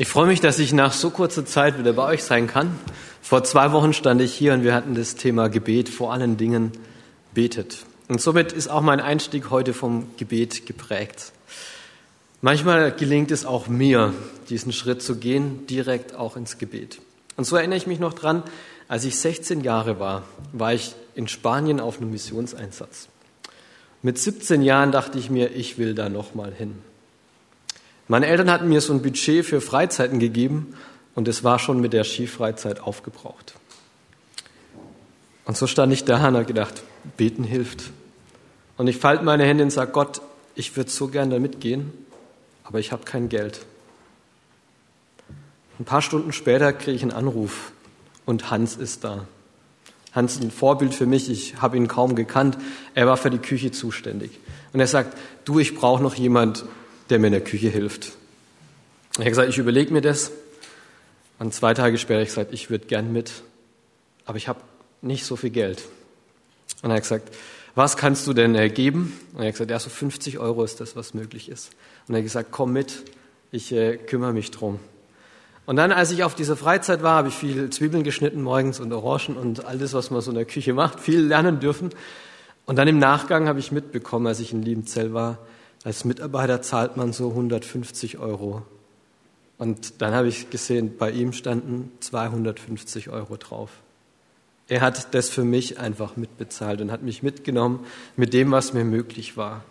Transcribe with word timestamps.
Ich 0.00 0.06
freue 0.06 0.28
mich, 0.28 0.40
dass 0.40 0.60
ich 0.60 0.72
nach 0.72 0.92
so 0.92 1.10
kurzer 1.10 1.44
Zeit 1.44 1.76
wieder 1.76 1.92
bei 1.92 2.04
euch 2.04 2.22
sein 2.22 2.46
kann. 2.46 2.78
Vor 3.20 3.42
zwei 3.42 3.72
Wochen 3.72 3.92
stand 3.92 4.20
ich 4.20 4.32
hier 4.32 4.52
und 4.54 4.62
wir 4.62 4.72
hatten 4.72 4.94
das 4.94 5.16
Thema 5.16 5.48
Gebet, 5.48 5.88
vor 5.88 6.12
allen 6.12 6.36
Dingen 6.36 6.70
betet. 7.34 7.78
Und 8.06 8.20
somit 8.20 8.52
ist 8.52 8.68
auch 8.68 8.80
mein 8.80 9.00
Einstieg 9.00 9.50
heute 9.50 9.74
vom 9.74 10.08
Gebet 10.16 10.66
geprägt. 10.66 11.32
Manchmal 12.42 12.92
gelingt 12.92 13.32
es 13.32 13.44
auch 13.44 13.66
mir, 13.66 14.14
diesen 14.48 14.72
Schritt 14.72 15.02
zu 15.02 15.16
gehen, 15.16 15.66
direkt 15.66 16.14
auch 16.14 16.36
ins 16.36 16.58
Gebet. 16.58 17.00
Und 17.36 17.42
so 17.42 17.56
erinnere 17.56 17.78
ich 17.78 17.88
mich 17.88 17.98
noch 17.98 18.14
dran, 18.14 18.44
als 18.86 19.04
ich 19.04 19.18
16 19.18 19.62
Jahre 19.62 19.98
war, 19.98 20.22
war 20.52 20.74
ich 20.74 20.94
in 21.16 21.26
Spanien 21.26 21.80
auf 21.80 21.98
einem 21.98 22.12
Missionseinsatz. 22.12 23.08
Mit 24.02 24.16
17 24.16 24.62
Jahren 24.62 24.92
dachte 24.92 25.18
ich 25.18 25.28
mir, 25.28 25.50
ich 25.56 25.76
will 25.76 25.96
da 25.96 26.08
noch 26.08 26.36
mal 26.36 26.52
hin. 26.52 26.76
Meine 28.08 28.26
Eltern 28.26 28.50
hatten 28.50 28.68
mir 28.68 28.80
so 28.80 28.94
ein 28.94 29.02
Budget 29.02 29.44
für 29.44 29.60
Freizeiten 29.60 30.18
gegeben 30.18 30.74
und 31.14 31.28
es 31.28 31.44
war 31.44 31.58
schon 31.58 31.80
mit 31.80 31.92
der 31.92 32.04
Skifreizeit 32.04 32.80
aufgebraucht. 32.80 33.54
Und 35.44 35.56
so 35.56 35.66
stand 35.66 35.92
ich 35.92 36.04
da 36.04 36.16
und 36.28 36.34
habe 36.34 36.44
gedacht, 36.46 36.82
beten 37.16 37.44
hilft. 37.44 37.90
Und 38.78 38.88
ich 38.88 38.96
falte 38.96 39.24
meine 39.24 39.44
Hände 39.44 39.64
und 39.64 39.70
sage, 39.70 39.92
Gott, 39.92 40.22
ich 40.54 40.76
würde 40.76 40.90
so 40.90 41.08
gern 41.08 41.30
da 41.30 41.38
mitgehen, 41.38 41.92
aber 42.64 42.78
ich 42.78 42.92
habe 42.92 43.04
kein 43.04 43.28
Geld. 43.28 43.60
Ein 45.78 45.84
paar 45.84 46.02
Stunden 46.02 46.32
später 46.32 46.72
kriege 46.72 46.96
ich 46.96 47.02
einen 47.02 47.12
Anruf 47.12 47.72
und 48.24 48.50
Hans 48.50 48.76
ist 48.76 49.04
da. 49.04 49.26
Hans 50.12 50.34
ist 50.34 50.42
ein 50.42 50.50
Vorbild 50.50 50.94
für 50.94 51.06
mich, 51.06 51.30
ich 51.30 51.60
habe 51.60 51.76
ihn 51.76 51.88
kaum 51.88 52.14
gekannt. 52.14 52.56
Er 52.94 53.06
war 53.06 53.16
für 53.16 53.30
die 53.30 53.38
Küche 53.38 53.70
zuständig. 53.70 54.32
Und 54.72 54.80
er 54.80 54.86
sagt, 54.86 55.16
du, 55.44 55.58
ich 55.58 55.74
brauche 55.74 56.02
noch 56.02 56.14
jemand, 56.14 56.64
der 57.10 57.18
mir 57.18 57.28
in 57.28 57.32
der 57.32 57.44
Küche 57.44 57.68
hilft. 57.68 58.12
Ich 59.12 59.18
habe 59.20 59.30
gesagt, 59.30 59.48
ich 59.48 59.58
überlege 59.58 59.92
mir 59.92 60.00
das. 60.00 60.30
Und 61.38 61.54
zwei 61.54 61.74
Tage 61.74 61.98
später 61.98 62.16
habe 62.16 62.24
ich 62.24 62.30
gesagt, 62.30 62.52
ich 62.52 62.70
würde 62.70 62.86
gern 62.86 63.12
mit, 63.12 63.42
aber 64.24 64.38
ich 64.38 64.48
habe 64.48 64.60
nicht 65.02 65.24
so 65.24 65.36
viel 65.36 65.50
Geld. 65.50 65.82
Und 66.82 66.90
er 66.90 66.96
hat 66.96 67.02
gesagt, 67.02 67.34
was 67.74 67.96
kannst 67.96 68.26
du 68.26 68.32
denn 68.32 68.54
äh, 68.54 68.70
geben? 68.70 69.18
Und 69.34 69.40
er 69.40 69.46
hat 69.46 69.54
gesagt, 69.54 69.70
ja, 69.70 69.78
so 69.78 69.88
50 69.90 70.38
Euro 70.38 70.64
ist 70.64 70.80
das, 70.80 70.96
was 70.96 71.14
möglich 71.14 71.48
ist. 71.48 71.70
Und 72.06 72.14
er 72.14 72.18
hat 72.18 72.24
gesagt, 72.24 72.48
komm 72.50 72.72
mit, 72.72 73.04
ich 73.52 73.72
äh, 73.72 73.96
kümmere 73.96 74.32
mich 74.32 74.50
drum. 74.50 74.80
Und 75.64 75.76
dann, 75.76 75.92
als 75.92 76.10
ich 76.10 76.24
auf 76.24 76.34
dieser 76.34 76.56
Freizeit 76.56 77.02
war, 77.02 77.16
habe 77.16 77.28
ich 77.28 77.34
viel 77.34 77.70
Zwiebeln 77.70 78.02
geschnitten 78.02 78.42
morgens 78.42 78.80
und 78.80 78.92
Orangen 78.92 79.36
und 79.36 79.64
alles, 79.64 79.92
was 79.92 80.10
man 80.10 80.22
so 80.22 80.30
in 80.30 80.36
der 80.36 80.46
Küche 80.46 80.72
macht, 80.72 80.98
viel 80.98 81.20
lernen 81.20 81.60
dürfen. 81.60 81.90
Und 82.64 82.76
dann 82.76 82.88
im 82.88 82.98
Nachgang 82.98 83.48
habe 83.48 83.58
ich 83.58 83.70
mitbekommen, 83.70 84.26
als 84.26 84.40
ich 84.40 84.52
in 84.52 84.62
Liebenzell 84.62 85.12
war, 85.12 85.38
als 85.84 86.04
Mitarbeiter 86.04 86.62
zahlt 86.62 86.96
man 86.96 87.12
so 87.12 87.30
150 87.30 88.18
Euro. 88.18 88.62
Und 89.58 90.00
dann 90.00 90.14
habe 90.14 90.28
ich 90.28 90.50
gesehen, 90.50 90.96
bei 90.96 91.10
ihm 91.10 91.32
standen 91.32 91.90
250 92.00 93.10
Euro 93.10 93.36
drauf. 93.36 93.70
Er 94.68 94.82
hat 94.82 95.14
das 95.14 95.30
für 95.30 95.44
mich 95.44 95.78
einfach 95.78 96.16
mitbezahlt 96.16 96.80
und 96.80 96.92
hat 96.92 97.02
mich 97.02 97.22
mitgenommen 97.22 97.86
mit 98.16 98.34
dem, 98.34 98.50
was 98.50 98.74
mir 98.74 98.84
möglich 98.84 99.36
war. 99.36 99.64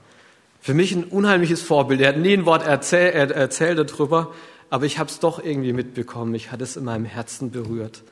Für 0.60 0.74
mich 0.74 0.92
ein 0.94 1.04
unheimliches 1.04 1.62
Vorbild. 1.62 2.02
Er 2.02 2.10
hat 2.10 2.18
nie 2.18 2.34
ein 2.34 2.46
Wort 2.46 2.66
erzähl, 2.66 3.12
er 3.12 3.30
erzählt 3.32 3.78
darüber, 3.78 4.34
aber 4.70 4.86
ich 4.86 4.98
habe 4.98 5.10
es 5.10 5.20
doch 5.20 5.44
irgendwie 5.44 5.72
mitbekommen. 5.72 6.34
Ich 6.36 6.52
hatte 6.52 6.64
es 6.64 6.76
in 6.76 6.84
meinem 6.84 7.06
Herzen 7.06 7.52
berührt. 7.52 8.04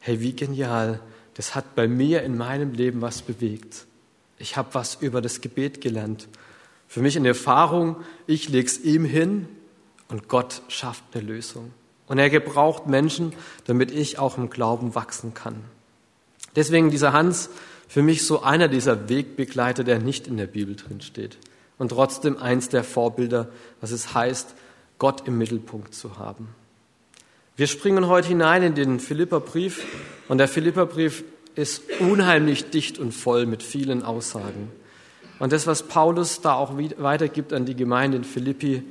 Hey, 0.00 0.20
wie 0.20 0.34
genial. 0.34 1.00
Das 1.32 1.54
hat 1.54 1.74
bei 1.74 1.88
mir 1.88 2.22
in 2.22 2.36
meinem 2.36 2.72
Leben 2.74 3.00
was 3.00 3.22
bewegt. 3.22 3.86
Ich 4.38 4.56
habe 4.56 4.68
was 4.72 4.96
über 4.96 5.20
das 5.20 5.40
Gebet 5.40 5.80
gelernt. 5.80 6.28
Für 6.88 7.00
mich 7.00 7.16
eine 7.16 7.28
Erfahrung, 7.28 7.96
ich 8.26 8.48
lege 8.48 8.66
es 8.66 8.80
ihm 8.80 9.04
hin 9.04 9.48
und 10.08 10.28
Gott 10.28 10.62
schafft 10.68 11.04
eine 11.12 11.24
Lösung. 11.24 11.72
Und 12.06 12.18
er 12.18 12.30
gebraucht 12.30 12.86
Menschen, 12.86 13.32
damit 13.64 13.90
ich 13.90 14.18
auch 14.18 14.36
im 14.36 14.50
Glauben 14.50 14.94
wachsen 14.94 15.34
kann. 15.34 15.64
Deswegen 16.54 16.90
dieser 16.90 17.12
Hans 17.12 17.50
für 17.88 18.02
mich 18.02 18.26
so 18.26 18.42
einer 18.42 18.68
dieser 18.68 19.08
Wegbegleiter, 19.08 19.84
der 19.84 19.98
nicht 19.98 20.26
in 20.26 20.36
der 20.36 20.46
Bibel 20.46 20.76
drin 20.76 21.00
steht. 21.00 21.38
Und 21.78 21.90
trotzdem 21.90 22.36
eins 22.36 22.68
der 22.68 22.84
Vorbilder, 22.84 23.48
was 23.80 23.90
es 23.90 24.14
heißt, 24.14 24.54
Gott 24.98 25.26
im 25.26 25.38
Mittelpunkt 25.38 25.94
zu 25.94 26.18
haben. 26.18 26.48
Wir 27.56 27.66
springen 27.66 28.08
heute 28.08 28.28
hinein 28.28 28.62
in 28.62 28.74
den 28.74 29.00
Philipperbrief 29.00 29.84
und 30.28 30.38
der 30.38 30.48
Philipperbrief 30.48 31.24
ist 31.54 31.82
unheimlich 32.00 32.70
dicht 32.70 32.98
und 32.98 33.12
voll 33.12 33.46
mit 33.46 33.62
vielen 33.62 34.02
Aussagen. 34.02 34.72
Und 35.38 35.52
das, 35.52 35.66
was 35.66 35.84
Paulus 35.84 36.40
da 36.40 36.54
auch 36.54 36.76
weitergibt 36.76 37.52
an 37.52 37.66
die 37.66 37.74
Gemeinde 37.74 38.16
in 38.18 38.24
Philippi, 38.24 38.82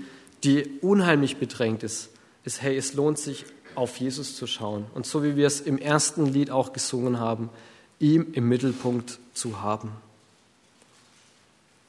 die 0.43 0.65
unheimlich 0.81 1.37
bedrängt 1.37 1.83
ist, 1.83 2.09
ist, 2.43 2.61
hey, 2.61 2.77
es 2.77 2.93
lohnt 2.93 3.17
sich, 3.17 3.45
auf 3.75 3.97
Jesus 3.97 4.35
zu 4.35 4.47
schauen. 4.47 4.85
Und 4.93 5.05
so 5.05 5.23
wie 5.23 5.35
wir 5.35 5.47
es 5.47 5.61
im 5.61 5.77
ersten 5.77 6.25
Lied 6.25 6.51
auch 6.51 6.73
gesungen 6.73 7.19
haben, 7.19 7.49
ihm 7.99 8.27
im 8.33 8.47
Mittelpunkt 8.47 9.19
zu 9.33 9.61
haben. 9.61 9.91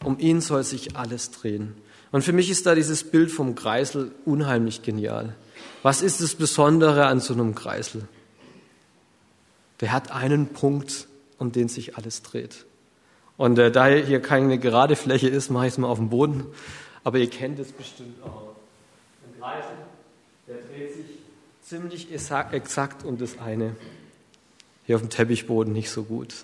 Um 0.03 0.19
ihn 0.19 0.41
soll 0.41 0.65
sich 0.65 0.97
alles 0.97 1.31
drehen. 1.31 1.75
Und 2.13 2.23
für 2.23 2.33
mich 2.33 2.51
ist 2.51 2.67
da 2.67 2.75
dieses 2.75 3.05
Bild 3.05 3.31
vom 3.31 3.55
Kreisel 3.55 4.13
unheimlich 4.25 4.83
genial. 4.83 5.35
Was 5.83 6.03
ist 6.03 6.21
das 6.21 6.35
Besondere 6.35 7.07
an 7.07 7.21
so 7.21 7.35
einem 7.35 7.55
Kreisel? 7.55 8.07
Der 9.81 9.93
hat 9.93 10.13
einen 10.13 10.49
Punkt, 10.49 11.09
um 11.39 11.53
den 11.53 11.69
sich 11.69 11.97
alles 11.97 12.23
dreht. 12.23 12.65
Und 13.37 13.59
äh, 13.59 13.71
da 13.71 13.87
hier 13.89 14.21
keine 14.21 14.59
gerade 14.59 14.97
Fläche 14.97 15.29
ist, 15.29 15.51
mache 15.51 15.67
ich 15.67 15.73
es 15.73 15.79
mal 15.79 15.89
auf 15.89 15.99
dem 15.99 16.11
Boden. 16.11 16.47
Aber 17.03 17.19
ihr 17.19 17.29
kennt 17.29 17.59
es 17.59 17.73
bestimmt 17.73 18.23
auch. 18.23 18.55
Ein 19.27 19.41
Kreisel, 19.41 19.77
der 20.47 20.57
dreht 20.57 20.95
sich 20.95 21.07
ziemlich 21.63 22.13
exakt 22.13 23.05
um 23.05 23.19
das 23.19 23.39
eine. 23.39 23.77
Hier 24.87 24.97
auf 24.97 25.03
dem 25.03 25.11
Teppichboden 25.11 25.73
nicht 25.73 25.91
so 25.91 26.05
gut. 26.05 26.35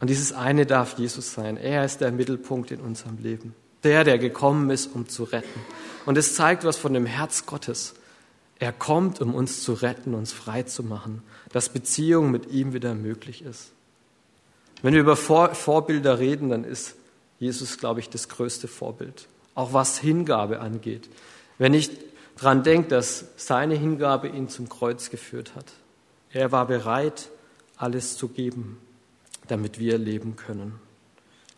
Und 0.00 0.10
dieses 0.10 0.32
eine 0.32 0.66
darf 0.66 0.98
Jesus 0.98 1.32
sein. 1.32 1.56
Er 1.56 1.84
ist 1.84 2.00
der 2.00 2.10
Mittelpunkt 2.10 2.70
in 2.72 2.80
unserem 2.80 3.18
Leben. 3.18 3.54
Der, 3.84 4.04
der 4.04 4.18
gekommen 4.18 4.70
ist, 4.70 4.94
um 4.94 5.08
zu 5.08 5.24
retten. 5.24 5.60
Und 6.06 6.18
es 6.18 6.34
zeigt 6.34 6.64
was 6.64 6.76
von 6.76 6.92
dem 6.92 7.06
Herz 7.06 7.46
Gottes. 7.46 7.94
Er 8.58 8.72
kommt, 8.72 9.20
um 9.20 9.34
uns 9.34 9.62
zu 9.62 9.72
retten, 9.72 10.14
uns 10.14 10.32
frei 10.32 10.64
zu 10.64 10.82
machen, 10.82 11.22
dass 11.52 11.68
Beziehung 11.68 12.30
mit 12.30 12.50
ihm 12.50 12.72
wieder 12.72 12.94
möglich 12.94 13.42
ist. 13.42 13.72
Wenn 14.82 14.94
wir 14.94 15.00
über 15.00 15.16
Vor 15.16 15.54
Vorbilder 15.54 16.18
reden, 16.18 16.50
dann 16.50 16.64
ist 16.64 16.96
Jesus, 17.38 17.78
glaube 17.78 18.00
ich, 18.00 18.10
das 18.10 18.28
größte 18.28 18.68
Vorbild. 18.68 19.28
Auch 19.54 19.72
was 19.72 19.98
Hingabe 19.98 20.60
angeht. 20.60 21.08
Wenn 21.58 21.74
ich 21.74 21.90
daran 22.36 22.62
denke, 22.62 22.88
dass 22.88 23.26
seine 23.36 23.74
Hingabe 23.74 24.28
ihn 24.28 24.48
zum 24.48 24.68
Kreuz 24.68 25.10
geführt 25.10 25.54
hat. 25.54 25.66
Er 26.30 26.50
war 26.52 26.66
bereit, 26.66 27.30
alles 27.76 28.16
zu 28.16 28.28
geben, 28.28 28.78
damit 29.48 29.78
wir 29.78 29.98
leben 29.98 30.36
können. 30.36 30.78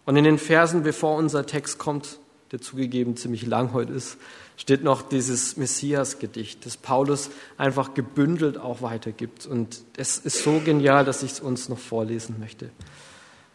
Und 0.04 0.16
in 0.16 0.24
den 0.24 0.38
Versen, 0.38 0.82
bevor 0.82 1.16
unser 1.16 1.46
Text 1.46 1.78
kommt, 1.78 2.18
der 2.52 2.60
zugegeben 2.60 3.16
ziemlich 3.16 3.46
lang 3.46 3.72
heute 3.72 3.92
ist, 3.92 4.18
steht 4.56 4.84
noch 4.84 5.02
dieses 5.02 5.56
Messias-Gedicht, 5.56 6.64
das 6.66 6.76
Paulus 6.76 7.30
einfach 7.56 7.94
gebündelt 7.94 8.58
auch 8.58 8.82
weitergibt. 8.82 9.46
Und 9.46 9.82
es 9.96 10.18
ist 10.18 10.42
so 10.42 10.60
genial, 10.60 11.04
dass 11.04 11.22
ich 11.22 11.32
es 11.32 11.40
uns 11.40 11.68
noch 11.68 11.78
vorlesen 11.78 12.36
möchte. 12.38 12.70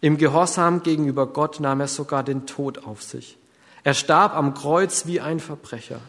im 0.00 0.16
Gehorsam 0.16 0.82
gegenüber 0.82 1.26
Gott 1.26 1.60
nahm 1.60 1.80
er 1.80 1.88
sogar 1.88 2.22
den 2.22 2.46
Tod 2.46 2.84
auf 2.84 3.02
sich. 3.02 3.38
Er 3.84 3.94
starb 3.94 4.34
am 4.34 4.54
Kreuz 4.54 5.06
wie 5.06 5.20
ein 5.20 5.40
Verbrecher. 5.40 6.00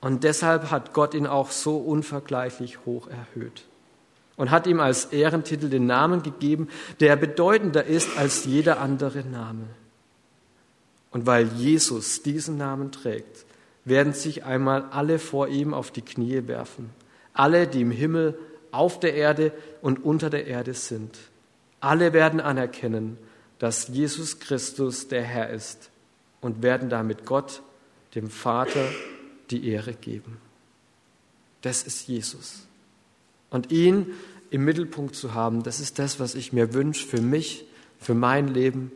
Und 0.00 0.24
deshalb 0.24 0.70
hat 0.70 0.92
Gott 0.92 1.14
ihn 1.14 1.26
auch 1.26 1.50
so 1.50 1.78
unvergleichlich 1.78 2.84
hoch 2.84 3.08
erhöht 3.08 3.64
und 4.36 4.50
hat 4.50 4.66
ihm 4.66 4.80
als 4.80 5.06
Ehrentitel 5.06 5.68
den 5.68 5.86
Namen 5.86 6.22
gegeben, 6.22 6.68
der 7.00 7.16
bedeutender 7.16 7.84
ist 7.84 8.16
als 8.18 8.44
jeder 8.44 8.80
andere 8.80 9.24
Name. 9.24 9.64
Und 11.10 11.26
weil 11.26 11.48
Jesus 11.56 12.22
diesen 12.22 12.58
Namen 12.58 12.92
trägt, 12.92 13.46
werden 13.84 14.12
sich 14.12 14.44
einmal 14.44 14.84
alle 14.90 15.18
vor 15.18 15.48
ihm 15.48 15.72
auf 15.72 15.90
die 15.90 16.02
Knie 16.02 16.46
werfen, 16.46 16.90
alle, 17.32 17.66
die 17.66 17.80
im 17.80 17.90
Himmel, 17.90 18.38
auf 18.72 19.00
der 19.00 19.14
Erde 19.14 19.52
und 19.80 20.04
unter 20.04 20.28
der 20.28 20.46
Erde 20.46 20.74
sind. 20.74 21.16
Alle 21.86 22.12
werden 22.12 22.40
anerkennen, 22.40 23.16
dass 23.60 23.86
Jesus 23.86 24.40
Christus 24.40 25.06
der 25.06 25.22
Herr 25.22 25.50
ist 25.50 25.90
und 26.40 26.60
werden 26.60 26.90
damit 26.90 27.24
Gott, 27.26 27.62
dem 28.16 28.28
Vater, 28.28 28.84
die 29.52 29.68
Ehre 29.68 29.94
geben. 29.94 30.38
Das 31.62 31.84
ist 31.84 32.08
Jesus. 32.08 32.66
Und 33.50 33.70
ihn 33.70 34.14
im 34.50 34.64
Mittelpunkt 34.64 35.14
zu 35.14 35.34
haben, 35.34 35.62
das 35.62 35.78
ist 35.78 36.00
das, 36.00 36.18
was 36.18 36.34
ich 36.34 36.52
mir 36.52 36.74
wünsche 36.74 37.06
für 37.06 37.20
mich, 37.20 37.64
für 38.00 38.14
mein 38.14 38.48
Leben 38.48 38.90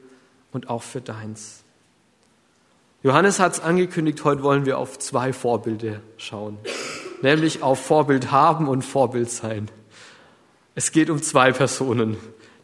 und 0.50 0.68
auch 0.68 0.82
für 0.82 1.00
deins. 1.00 1.62
Johannes 3.04 3.38
hat 3.38 3.52
es 3.52 3.60
angekündigt, 3.60 4.24
heute 4.24 4.42
wollen 4.42 4.66
wir 4.66 4.78
auf 4.78 4.98
zwei 4.98 5.32
Vorbilder 5.32 6.00
schauen, 6.16 6.58
nämlich 7.22 7.62
auf 7.62 7.86
Vorbild 7.86 8.32
haben 8.32 8.66
und 8.66 8.82
Vorbild 8.82 9.30
sein. 9.30 9.70
Es 10.74 10.90
geht 10.90 11.08
um 11.08 11.22
zwei 11.22 11.52
Personen, 11.52 12.16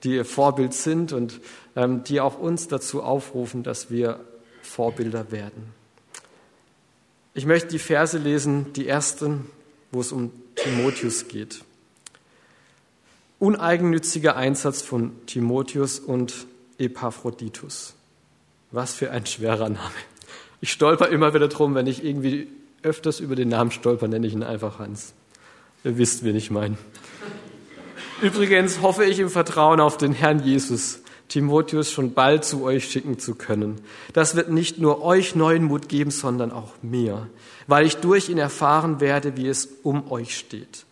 die 0.03 0.15
ihr 0.15 0.25
Vorbild 0.25 0.75
sind 0.75 1.13
und 1.13 1.41
ähm, 1.75 2.05
die 2.05 2.21
auch 2.21 2.39
uns 2.39 2.69
dazu 2.69 3.03
aufrufen, 3.03 3.63
dass 3.63 3.91
wir 3.91 4.21
Vorbilder 4.63 5.31
werden. 5.31 5.75
Ich 7.35 7.47
möchte 7.47 7.69
die 7.69 7.79
Verse 7.79 8.17
lesen, 8.17 8.73
die 8.73 8.89
ersten, 8.89 9.47
wo 9.93 10.01
es 10.01 10.13
um 10.13 10.33
Timotheus 10.55 11.29
geht. 11.29 11.63
Uneigennütziger 13.39 14.37
Einsatz 14.37 14.81
von 14.81 15.13
Timotheus 15.27 15.99
und 15.99 16.47
Epaphroditus. 16.79 17.95
Was 18.71 18.95
für 18.95 19.11
ein 19.11 19.27
schwerer 19.27 19.69
Name. 19.69 19.95
Ich 20.61 20.73
stolper 20.73 21.09
immer 21.09 21.35
wieder 21.35 21.49
drum, 21.49 21.75
wenn 21.75 21.87
ich 21.87 22.03
irgendwie 22.05 22.49
öfters 22.83 23.21
über 23.21 23.37
den 23.37 23.49
Namen 23.49 23.71
stolper, 23.71 24.09
nenne 24.09 24.27
ich 24.27 24.33
ihn 24.33 24.43
einfach 24.43 24.79
Hans. 24.79 25.13
Ihr 25.85 25.99
wisst, 25.99 26.25
wen 26.25 26.37
ich 26.37 26.51
meine. 26.51 26.79
Übrigens 28.23 28.81
hoffe 28.81 29.05
ich 29.05 29.19
im 29.19 29.29
Vertrauen 29.29 29.79
auf 29.79 29.99
den 29.99 30.13
Herrn 30.13 30.43
Jesus, 30.43 31.01
Timotheus 31.29 31.91
schon 31.91 32.15
bald 32.15 32.47
zu 32.47 32.63
euch 32.63 32.91
schicken 32.91 33.19
zu 33.19 33.35
können. 33.35 33.77
Das 34.15 34.37
wird 34.37 34.51
nicht 34.51 34.79
nur 34.79 35.03
euch 35.03 35.35
neuen 35.35 35.65
Mut 35.65 35.91
geben, 35.91 36.11
sondern 36.11 36.51
auch 36.51 36.73
mir, 36.81 37.29
weil 37.67 37.85
ich 37.85 37.99
durch 37.99 38.31
ihn 38.31 38.39
erfahren 38.39 39.01
werde, 39.01 39.37
wie 39.37 39.49
es 39.49 39.69
um 39.83 40.11
euch 40.11 40.37
steht. 40.39 40.87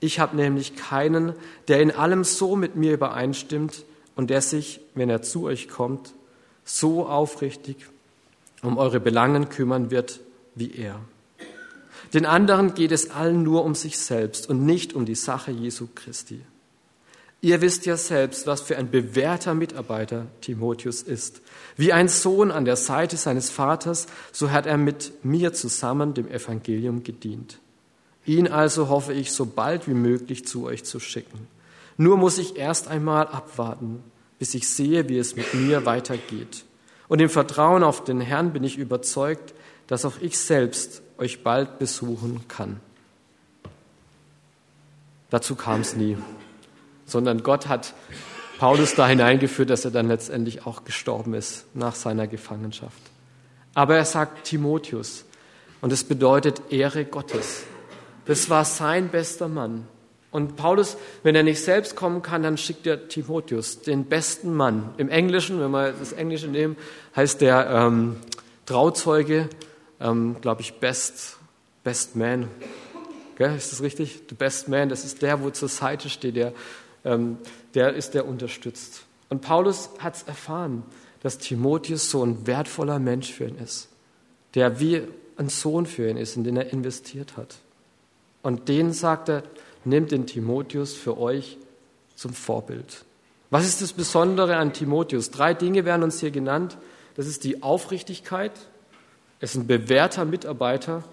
Ich 0.00 0.18
habe 0.18 0.34
nämlich 0.34 0.74
keinen, 0.74 1.34
der 1.68 1.80
in 1.80 1.92
allem 1.92 2.24
so 2.24 2.56
mit 2.56 2.74
mir 2.74 2.92
übereinstimmt 2.92 3.84
und 4.16 4.28
der 4.30 4.40
sich, 4.40 4.80
wenn 4.94 5.10
er 5.10 5.22
zu 5.22 5.44
euch 5.44 5.68
kommt, 5.68 6.12
so 6.64 7.06
aufrichtig 7.06 7.76
um 8.62 8.78
eure 8.78 8.98
Belangen 8.98 9.48
kümmern 9.48 9.92
wird 9.92 10.18
wie 10.56 10.72
er. 10.74 10.98
Den 12.14 12.26
anderen 12.26 12.74
geht 12.74 12.90
es 12.90 13.10
allen 13.10 13.44
nur 13.44 13.64
um 13.64 13.74
sich 13.74 13.98
selbst 13.98 14.48
und 14.48 14.66
nicht 14.66 14.92
um 14.94 15.04
die 15.04 15.14
Sache 15.14 15.52
Jesu 15.52 15.88
Christi. 15.94 16.40
Ihr 17.44 17.60
wisst 17.60 17.84
ja 17.84 17.98
selbst, 17.98 18.46
was 18.46 18.62
für 18.62 18.78
ein 18.78 18.90
bewährter 18.90 19.52
Mitarbeiter 19.52 20.28
Timotheus 20.40 21.02
ist. 21.02 21.42
Wie 21.76 21.92
ein 21.92 22.08
Sohn 22.08 22.50
an 22.50 22.64
der 22.64 22.76
Seite 22.76 23.18
seines 23.18 23.50
Vaters, 23.50 24.06
so 24.32 24.50
hat 24.50 24.64
er 24.64 24.78
mit 24.78 25.12
mir 25.26 25.52
zusammen 25.52 26.14
dem 26.14 26.26
Evangelium 26.26 27.04
gedient. 27.04 27.58
Ihn 28.24 28.48
also 28.48 28.88
hoffe 28.88 29.12
ich, 29.12 29.30
so 29.30 29.44
bald 29.44 29.86
wie 29.86 29.92
möglich 29.92 30.46
zu 30.46 30.64
euch 30.64 30.84
zu 30.84 31.00
schicken. 31.00 31.46
Nur 31.98 32.16
muss 32.16 32.38
ich 32.38 32.56
erst 32.56 32.88
einmal 32.88 33.26
abwarten, 33.26 34.02
bis 34.38 34.54
ich 34.54 34.66
sehe, 34.66 35.10
wie 35.10 35.18
es 35.18 35.36
mit 35.36 35.52
mir 35.52 35.84
weitergeht. 35.84 36.64
Und 37.08 37.20
im 37.20 37.28
Vertrauen 37.28 37.84
auf 37.84 38.04
den 38.04 38.22
Herrn 38.22 38.54
bin 38.54 38.64
ich 38.64 38.78
überzeugt, 38.78 39.52
dass 39.86 40.06
auch 40.06 40.14
ich 40.22 40.38
selbst 40.38 41.02
euch 41.18 41.42
bald 41.42 41.78
besuchen 41.78 42.40
kann. 42.48 42.80
Dazu 45.28 45.54
kam 45.56 45.82
es 45.82 45.94
nie 45.94 46.16
sondern 47.06 47.42
Gott 47.42 47.68
hat 47.68 47.94
Paulus 48.58 48.94
da 48.94 49.08
hineingeführt, 49.08 49.70
dass 49.70 49.84
er 49.84 49.90
dann 49.90 50.08
letztendlich 50.08 50.66
auch 50.66 50.84
gestorben 50.84 51.34
ist 51.34 51.66
nach 51.74 51.94
seiner 51.94 52.26
Gefangenschaft. 52.26 53.00
Aber 53.74 53.96
er 53.96 54.04
sagt 54.04 54.44
Timotheus 54.44 55.24
und 55.80 55.92
es 55.92 56.04
bedeutet 56.04 56.62
Ehre 56.70 57.04
Gottes. 57.04 57.64
Das 58.26 58.48
war 58.48 58.64
sein 58.64 59.08
bester 59.08 59.48
Mann. 59.48 59.86
Und 60.30 60.56
Paulus, 60.56 60.96
wenn 61.22 61.36
er 61.36 61.42
nicht 61.42 61.62
selbst 61.62 61.94
kommen 61.94 62.22
kann, 62.22 62.42
dann 62.42 62.56
schickt 62.56 62.86
er 62.86 63.08
Timotheus, 63.08 63.82
den 63.82 64.06
besten 64.06 64.52
Mann. 64.52 64.92
Im 64.96 65.08
Englischen, 65.08 65.60
wenn 65.60 65.70
wir 65.70 65.92
das 65.92 66.12
Englische 66.12 66.48
nehmen, 66.48 66.76
heißt 67.14 67.40
der 67.40 67.70
ähm, 67.70 68.16
Trauzeuge, 68.66 69.48
ähm, 70.00 70.36
glaube 70.40 70.62
ich, 70.62 70.74
Best, 70.80 71.36
Best 71.84 72.16
Man. 72.16 72.48
Gell, 73.36 73.54
ist 73.54 73.72
das 73.72 73.82
richtig? 73.82 74.22
The 74.28 74.34
Best 74.34 74.68
Man, 74.68 74.88
das 74.88 75.04
ist 75.04 75.22
der, 75.22 75.40
wo 75.40 75.50
zur 75.50 75.68
Seite 75.68 76.08
steht, 76.08 76.34
der 76.34 76.52
der 77.04 77.94
ist 77.94 78.14
der 78.14 78.26
unterstützt. 78.26 79.04
Und 79.28 79.42
Paulus 79.42 79.90
hat 79.98 80.16
es 80.16 80.22
erfahren, 80.22 80.84
dass 81.20 81.38
Timotheus 81.38 82.10
so 82.10 82.24
ein 82.24 82.46
wertvoller 82.46 82.98
Mensch 82.98 83.32
für 83.32 83.46
ihn 83.46 83.56
ist, 83.56 83.88
der 84.54 84.80
wie 84.80 85.02
ein 85.36 85.48
Sohn 85.48 85.86
für 85.86 86.08
ihn 86.08 86.16
ist, 86.16 86.36
in 86.36 86.44
den 86.44 86.56
er 86.56 86.72
investiert 86.72 87.36
hat. 87.36 87.56
Und 88.42 88.68
den 88.68 88.92
sagt 88.92 89.28
er, 89.28 89.42
nehmt 89.84 90.12
den 90.12 90.26
Timotheus 90.26 90.94
für 90.94 91.18
euch 91.18 91.58
zum 92.14 92.32
Vorbild. 92.32 93.04
Was 93.50 93.66
ist 93.66 93.82
das 93.82 93.92
Besondere 93.92 94.56
an 94.56 94.72
Timotheus? 94.72 95.30
Drei 95.30 95.54
Dinge 95.54 95.84
werden 95.84 96.02
uns 96.02 96.20
hier 96.20 96.30
genannt. 96.30 96.76
Das 97.14 97.26
ist 97.26 97.44
die 97.44 97.62
Aufrichtigkeit, 97.62 98.52
er 99.40 99.44
ist 99.44 99.56
ein 99.56 99.66
bewährter 99.66 100.24
Mitarbeiter 100.24 101.04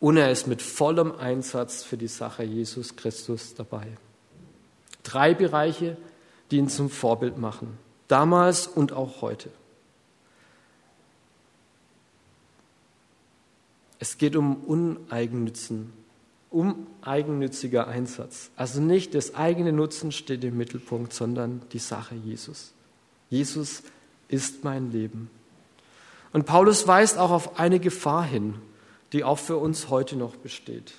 und 0.00 0.16
er 0.16 0.30
ist 0.30 0.46
mit 0.46 0.62
vollem 0.62 1.12
Einsatz 1.12 1.82
für 1.82 1.96
die 1.96 2.08
Sache 2.08 2.42
Jesus 2.42 2.96
Christus 2.96 3.54
dabei. 3.54 3.86
Drei 5.02 5.34
Bereiche, 5.34 5.96
die 6.50 6.58
ihn 6.58 6.68
zum 6.68 6.90
Vorbild 6.90 7.38
machen, 7.38 7.78
damals 8.08 8.66
und 8.66 8.92
auch 8.92 9.22
heute. 9.22 9.50
Es 13.98 14.18
geht 14.18 14.36
um 14.36 14.56
Uneigennützen, 14.64 15.92
um 16.50 16.86
eigennütziger 17.02 17.88
Einsatz. 17.88 18.50
Also 18.56 18.80
nicht 18.80 19.14
das 19.14 19.34
eigene 19.34 19.72
Nutzen 19.72 20.12
steht 20.12 20.44
im 20.44 20.56
Mittelpunkt, 20.56 21.12
sondern 21.12 21.62
die 21.72 21.78
Sache 21.78 22.14
Jesus. 22.14 22.72
Jesus 23.28 23.82
ist 24.28 24.64
mein 24.64 24.92
Leben. 24.92 25.30
Und 26.32 26.46
Paulus 26.46 26.86
weist 26.86 27.18
auch 27.18 27.30
auf 27.30 27.58
eine 27.58 27.80
Gefahr 27.80 28.24
hin, 28.24 28.54
die 29.12 29.24
auch 29.24 29.38
für 29.38 29.56
uns 29.56 29.88
heute 29.88 30.16
noch 30.16 30.36
besteht. 30.36 30.94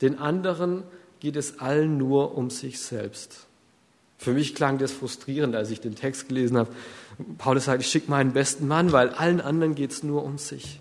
Den 0.00 0.18
anderen 0.18 0.84
geht 1.22 1.36
es 1.36 1.60
allen 1.60 1.98
nur 1.98 2.36
um 2.36 2.50
sich 2.50 2.80
selbst. 2.80 3.46
Für 4.18 4.32
mich 4.32 4.56
klang 4.56 4.78
das 4.78 4.90
frustrierend, 4.90 5.54
als 5.54 5.70
ich 5.70 5.80
den 5.80 5.94
Text 5.94 6.26
gelesen 6.26 6.56
habe. 6.56 6.72
Paulus 7.38 7.66
sagt, 7.66 7.80
ich 7.80 7.88
schicke 7.88 8.10
meinen 8.10 8.32
besten 8.32 8.66
Mann, 8.66 8.90
weil 8.90 9.10
allen 9.10 9.40
anderen 9.40 9.76
geht 9.76 9.92
es 9.92 10.02
nur 10.02 10.24
um 10.24 10.36
sich. 10.36 10.80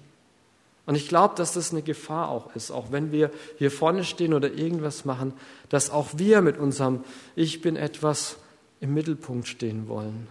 Und 0.87 0.95
ich 0.95 1.07
glaube, 1.07 1.35
dass 1.35 1.53
das 1.53 1.71
eine 1.71 1.83
Gefahr 1.83 2.29
auch 2.29 2.55
ist, 2.55 2.71
auch 2.71 2.91
wenn 2.91 3.11
wir 3.11 3.29
hier 3.59 3.69
vorne 3.69 4.03
stehen 4.03 4.33
oder 4.33 4.51
irgendwas 4.51 5.05
machen, 5.05 5.33
dass 5.69 5.91
auch 5.91 6.17
wir 6.17 6.41
mit 6.41 6.57
unserem 6.57 7.03
Ich 7.35 7.61
bin 7.61 7.75
etwas 7.75 8.37
im 8.79 8.95
Mittelpunkt 8.95 9.47
stehen 9.47 9.87
wollen. 9.87 10.27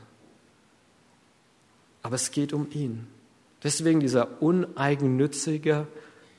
Aber 2.02 2.16
es 2.16 2.32
geht 2.32 2.52
um 2.52 2.66
ihn. 2.72 3.06
Deswegen 3.62 4.00
dieser 4.00 4.42
uneigennützige 4.42 5.86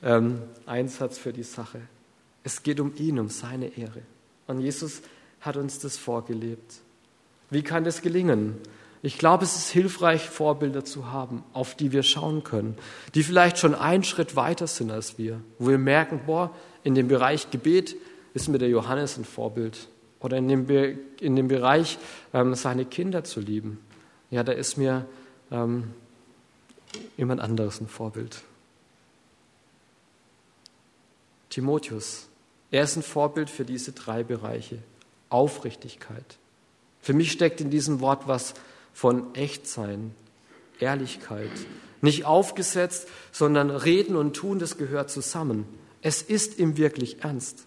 ähm, 0.02 0.42
Einsatz 0.66 1.16
für 1.16 1.32
die 1.32 1.42
Sache. 1.42 1.80
Es 2.44 2.62
geht 2.62 2.80
um 2.80 2.92
ihn, 2.96 3.18
um 3.18 3.28
seine 3.28 3.76
Ehre. 3.76 4.02
Und 4.46 4.60
Jesus 4.60 5.02
hat 5.40 5.56
uns 5.56 5.78
das 5.78 5.96
vorgelebt. 5.96 6.80
Wie 7.50 7.62
kann 7.62 7.84
das 7.84 8.02
gelingen? 8.02 8.58
Ich 9.02 9.18
glaube, 9.18 9.44
es 9.44 9.56
ist 9.56 9.70
hilfreich, 9.70 10.28
Vorbilder 10.28 10.84
zu 10.84 11.10
haben, 11.10 11.42
auf 11.52 11.74
die 11.74 11.90
wir 11.90 12.04
schauen 12.04 12.44
können, 12.44 12.78
die 13.14 13.24
vielleicht 13.24 13.58
schon 13.58 13.74
einen 13.74 14.04
Schritt 14.04 14.36
weiter 14.36 14.68
sind 14.68 14.92
als 14.92 15.18
wir, 15.18 15.40
wo 15.58 15.70
wir 15.70 15.78
merken, 15.78 16.20
boah, 16.24 16.54
in 16.84 16.94
dem 16.94 17.08
Bereich 17.08 17.50
Gebet 17.50 17.96
ist 18.32 18.48
mir 18.48 18.58
der 18.58 18.68
Johannes 18.68 19.18
ein 19.18 19.24
Vorbild. 19.24 19.88
Oder 20.20 20.36
in 20.36 20.46
dem, 20.46 20.66
Be 20.66 20.98
in 21.20 21.34
dem 21.34 21.48
Bereich, 21.48 21.98
ähm, 22.32 22.54
seine 22.54 22.84
Kinder 22.84 23.24
zu 23.24 23.40
lieben. 23.40 23.80
Ja, 24.30 24.44
da 24.44 24.52
ist 24.52 24.78
mir 24.78 25.04
ähm, 25.50 25.90
jemand 27.16 27.40
anderes 27.40 27.80
ein 27.80 27.88
Vorbild. 27.88 28.42
Timotheus, 31.50 32.28
er 32.72 32.82
ist 32.82 32.96
ein 32.96 33.02
Vorbild 33.02 33.50
für 33.50 33.64
diese 33.64 33.92
drei 33.92 34.24
Bereiche. 34.24 34.78
Aufrichtigkeit. 35.28 36.38
Für 37.00 37.12
mich 37.12 37.30
steckt 37.30 37.60
in 37.60 37.70
diesem 37.70 38.00
Wort 38.00 38.26
was 38.26 38.54
von 38.92 39.34
Echtsein, 39.34 40.14
Ehrlichkeit. 40.80 41.50
Nicht 42.00 42.24
aufgesetzt, 42.24 43.08
sondern 43.30 43.70
Reden 43.70 44.16
und 44.16 44.34
Tun, 44.34 44.58
das 44.58 44.78
gehört 44.78 45.10
zusammen. 45.10 45.66
Es 46.00 46.22
ist 46.22 46.58
ihm 46.58 46.76
wirklich 46.76 47.22
ernst. 47.22 47.66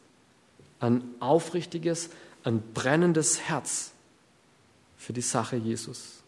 Ein 0.79 1.03
aufrichtiges, 1.19 2.09
ein 2.43 2.61
brennendes 2.73 3.41
Herz 3.41 3.91
für 4.97 5.13
die 5.13 5.21
Sache 5.21 5.55
Jesus. 5.55 6.23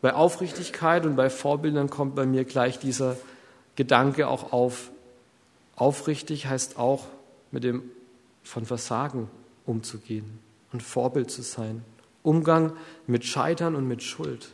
Bei 0.00 0.14
Aufrichtigkeit 0.14 1.04
und 1.04 1.16
bei 1.16 1.30
Vorbildern 1.30 1.90
kommt 1.90 2.14
bei 2.14 2.26
mir 2.26 2.44
gleich 2.44 2.78
dieser 2.78 3.16
Gedanke 3.74 4.28
auch 4.28 4.52
auf, 4.52 4.90
Aufrichtig 5.78 6.46
heißt 6.46 6.76
auch, 6.76 7.06
mit 7.52 7.62
dem 7.62 7.84
von 8.42 8.66
Versagen 8.66 9.30
umzugehen 9.64 10.40
und 10.72 10.82
Vorbild 10.82 11.30
zu 11.30 11.42
sein. 11.42 11.84
Umgang 12.24 12.72
mit 13.06 13.24
Scheitern 13.24 13.76
und 13.76 13.86
mit 13.86 14.02
Schuld. 14.02 14.48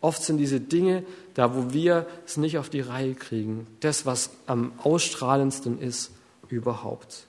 Oft 0.00 0.22
sind 0.22 0.38
diese 0.38 0.60
Dinge, 0.60 1.04
da 1.34 1.54
wo 1.54 1.74
wir 1.74 2.06
es 2.24 2.38
nicht 2.38 2.56
auf 2.56 2.70
die 2.70 2.80
Reihe 2.80 3.14
kriegen, 3.14 3.66
das, 3.80 4.06
was 4.06 4.30
am 4.46 4.72
ausstrahlendsten 4.78 5.78
ist 5.80 6.10
überhaupt. 6.48 7.26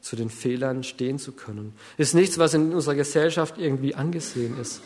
zu 0.00 0.14
den 0.14 0.30
Fehlern 0.30 0.84
stehen 0.84 1.18
zu 1.18 1.32
können. 1.32 1.74
Ist 1.96 2.14
nichts, 2.14 2.38
was 2.38 2.54
in 2.54 2.72
unserer 2.72 2.94
Gesellschaft 2.94 3.58
irgendwie 3.58 3.96
angesehen 3.96 4.56
ist. 4.60 4.80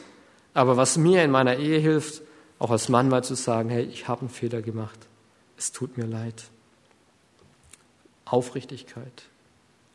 Aber 0.54 0.78
was 0.78 0.96
mir 0.96 1.22
in 1.22 1.30
meiner 1.30 1.56
Ehe 1.56 1.78
hilft, 1.78 2.22
auch 2.58 2.70
als 2.70 2.88
Mann 2.88 3.10
mal 3.10 3.22
zu 3.22 3.34
sagen, 3.34 3.68
hey, 3.68 3.84
ich 3.84 4.08
habe 4.08 4.22
einen 4.22 4.30
Fehler 4.30 4.62
gemacht. 4.62 4.98
Es 5.58 5.72
tut 5.72 5.98
mir 5.98 6.06
leid. 6.06 6.44
Aufrichtigkeit. 8.32 9.24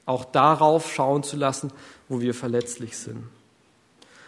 Auch 0.06 0.26
darauf 0.26 0.94
schauen 0.94 1.24
zu 1.24 1.36
lassen, 1.36 1.72
wo 2.10 2.22
wir 2.22 2.34
verletzlich 2.34 2.98
sind. 2.98 3.24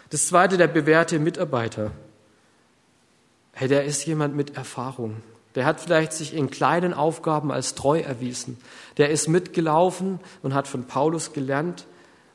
Das 0.09 0.27
zweite, 0.27 0.57
der 0.57 0.67
bewährte 0.67 1.19
Mitarbeiter. 1.19 1.91
Hey, 3.51 3.67
der 3.67 3.85
ist 3.85 4.05
jemand 4.05 4.35
mit 4.35 4.55
Erfahrung. 4.55 5.17
Der 5.55 5.65
hat 5.65 5.81
vielleicht 5.81 6.13
sich 6.13 6.35
in 6.35 6.49
kleinen 6.49 6.93
Aufgaben 6.93 7.51
als 7.51 7.75
treu 7.75 7.99
erwiesen. 7.99 8.57
Der 8.97 9.09
ist 9.09 9.27
mitgelaufen 9.27 10.19
und 10.43 10.53
hat 10.53 10.67
von 10.67 10.85
Paulus 10.85 11.33
gelernt 11.33 11.87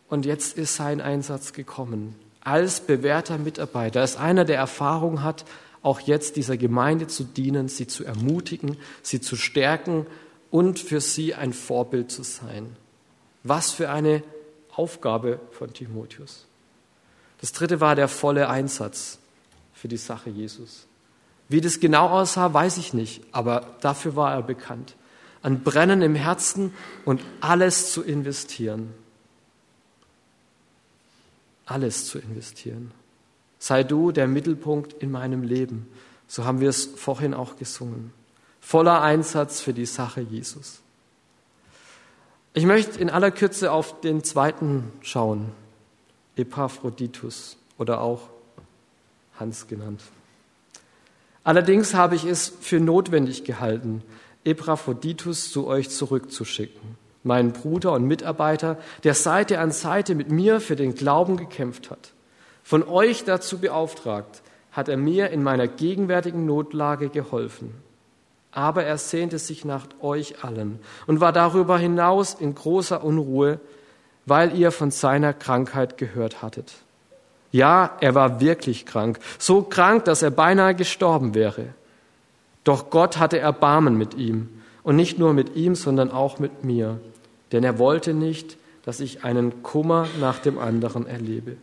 und 0.08 0.26
jetzt 0.26 0.58
ist 0.58 0.74
sein 0.74 1.00
Einsatz 1.00 1.52
gekommen. 1.52 2.16
Als 2.40 2.80
bewährter 2.80 3.38
Mitarbeiter, 3.38 4.00
als 4.00 4.16
einer, 4.16 4.44
der 4.44 4.56
Erfahrung 4.56 5.22
hat, 5.22 5.44
auch 5.82 6.00
jetzt 6.00 6.36
dieser 6.36 6.56
Gemeinde 6.56 7.06
zu 7.06 7.24
dienen, 7.24 7.68
sie 7.68 7.86
zu 7.86 8.04
ermutigen, 8.04 8.76
sie 9.02 9.20
zu 9.20 9.36
stärken 9.36 10.06
und 10.52 10.78
für 10.78 11.00
sie 11.00 11.34
ein 11.34 11.52
Vorbild 11.52 12.12
zu 12.12 12.22
sein. 12.22 12.76
Was 13.42 13.72
für 13.72 13.90
eine 13.90 14.22
Aufgabe 14.76 15.40
von 15.50 15.72
Timotheus. 15.72 16.46
Das 17.40 17.52
dritte 17.52 17.80
war 17.80 17.96
der 17.96 18.06
volle 18.06 18.48
Einsatz 18.48 19.18
für 19.72 19.88
die 19.88 19.96
Sache 19.96 20.30
Jesus. 20.30 20.86
Wie 21.48 21.60
das 21.60 21.80
genau 21.80 22.08
aussah, 22.08 22.54
weiß 22.54 22.76
ich 22.76 22.94
nicht, 22.94 23.22
aber 23.32 23.66
dafür 23.80 24.14
war 24.14 24.32
er 24.32 24.42
bekannt. 24.42 24.94
An 25.42 25.62
Brennen 25.64 26.02
im 26.02 26.14
Herzen 26.14 26.72
und 27.04 27.20
alles 27.40 27.92
zu 27.92 28.02
investieren. 28.02 28.94
Alles 31.66 32.06
zu 32.06 32.18
investieren. 32.18 32.92
Sei 33.58 33.82
du 33.84 34.12
der 34.12 34.28
Mittelpunkt 34.28 34.92
in 34.92 35.10
meinem 35.10 35.42
Leben. 35.42 35.88
So 36.28 36.44
haben 36.44 36.60
wir 36.60 36.68
es 36.68 36.84
vorhin 36.84 37.34
auch 37.34 37.56
gesungen. 37.56 38.12
Voller 38.62 39.02
Einsatz 39.02 39.60
für 39.60 39.74
die 39.74 39.84
Sache 39.84 40.22
Jesus. 40.22 40.80
Ich 42.54 42.64
möchte 42.64 42.98
in 42.98 43.10
aller 43.10 43.30
Kürze 43.30 43.72
auf 43.72 44.00
den 44.00 44.24
zweiten 44.24 44.92
schauen. 45.02 45.52
Epaphroditus 46.36 47.58
oder 47.76 48.00
auch 48.00 48.30
Hans 49.38 49.66
genannt. 49.66 50.00
Allerdings 51.44 51.92
habe 51.92 52.14
ich 52.14 52.24
es 52.24 52.52
für 52.60 52.78
notwendig 52.78 53.44
gehalten, 53.44 54.02
Epaphroditus 54.44 55.50
zu 55.50 55.66
euch 55.66 55.90
zurückzuschicken, 55.90 56.96
meinen 57.24 57.52
Bruder 57.52 57.92
und 57.92 58.06
Mitarbeiter, 58.06 58.78
der 59.02 59.14
Seite 59.14 59.58
an 59.58 59.72
Seite 59.72 60.14
mit 60.14 60.30
mir 60.30 60.60
für 60.60 60.76
den 60.76 60.94
Glauben 60.94 61.36
gekämpft 61.36 61.90
hat. 61.90 62.12
Von 62.62 62.84
euch 62.84 63.24
dazu 63.24 63.58
beauftragt, 63.58 64.40
hat 64.70 64.88
er 64.88 64.96
mir 64.96 65.30
in 65.30 65.42
meiner 65.42 65.68
gegenwärtigen 65.68 66.46
Notlage 66.46 67.08
geholfen. 67.08 67.74
Aber 68.52 68.84
er 68.84 68.98
sehnte 68.98 69.38
sich 69.38 69.64
nach 69.64 69.86
euch 70.00 70.44
allen 70.44 70.78
und 71.06 71.20
war 71.20 71.32
darüber 71.32 71.78
hinaus 71.78 72.34
in 72.34 72.54
großer 72.54 73.02
Unruhe, 73.02 73.58
weil 74.26 74.56
ihr 74.56 74.70
von 74.70 74.90
seiner 74.90 75.32
Krankheit 75.32 75.96
gehört 75.96 76.42
hattet. 76.42 76.72
Ja, 77.50 77.96
er 78.00 78.14
war 78.14 78.40
wirklich 78.40 78.86
krank, 78.86 79.18
so 79.38 79.62
krank, 79.62 80.04
dass 80.04 80.22
er 80.22 80.30
beinahe 80.30 80.74
gestorben 80.74 81.34
wäre. 81.34 81.66
Doch 82.64 82.90
Gott 82.90 83.18
hatte 83.18 83.38
Erbarmen 83.38 83.96
mit 83.96 84.14
ihm 84.14 84.48
und 84.82 84.96
nicht 84.96 85.18
nur 85.18 85.32
mit 85.34 85.56
ihm, 85.56 85.74
sondern 85.74 86.10
auch 86.10 86.38
mit 86.38 86.64
mir, 86.64 87.00
denn 87.50 87.64
er 87.64 87.78
wollte 87.78 88.14
nicht, 88.14 88.56
dass 88.84 89.00
ich 89.00 89.24
einen 89.24 89.62
Kummer 89.62 90.08
nach 90.20 90.38
dem 90.38 90.58
anderen 90.58 91.06
erlebe. 91.06 91.56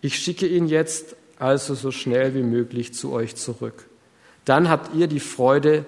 Ich 0.00 0.16
schicke 0.16 0.46
ihn 0.46 0.66
jetzt 0.66 1.16
also 1.38 1.74
so 1.74 1.90
schnell 1.90 2.34
wie 2.34 2.42
möglich 2.42 2.94
zu 2.94 3.12
euch 3.12 3.36
zurück. 3.36 3.86
Dann 4.44 4.68
habt 4.68 4.94
ihr 4.94 5.06
die 5.06 5.20
Freude, 5.20 5.84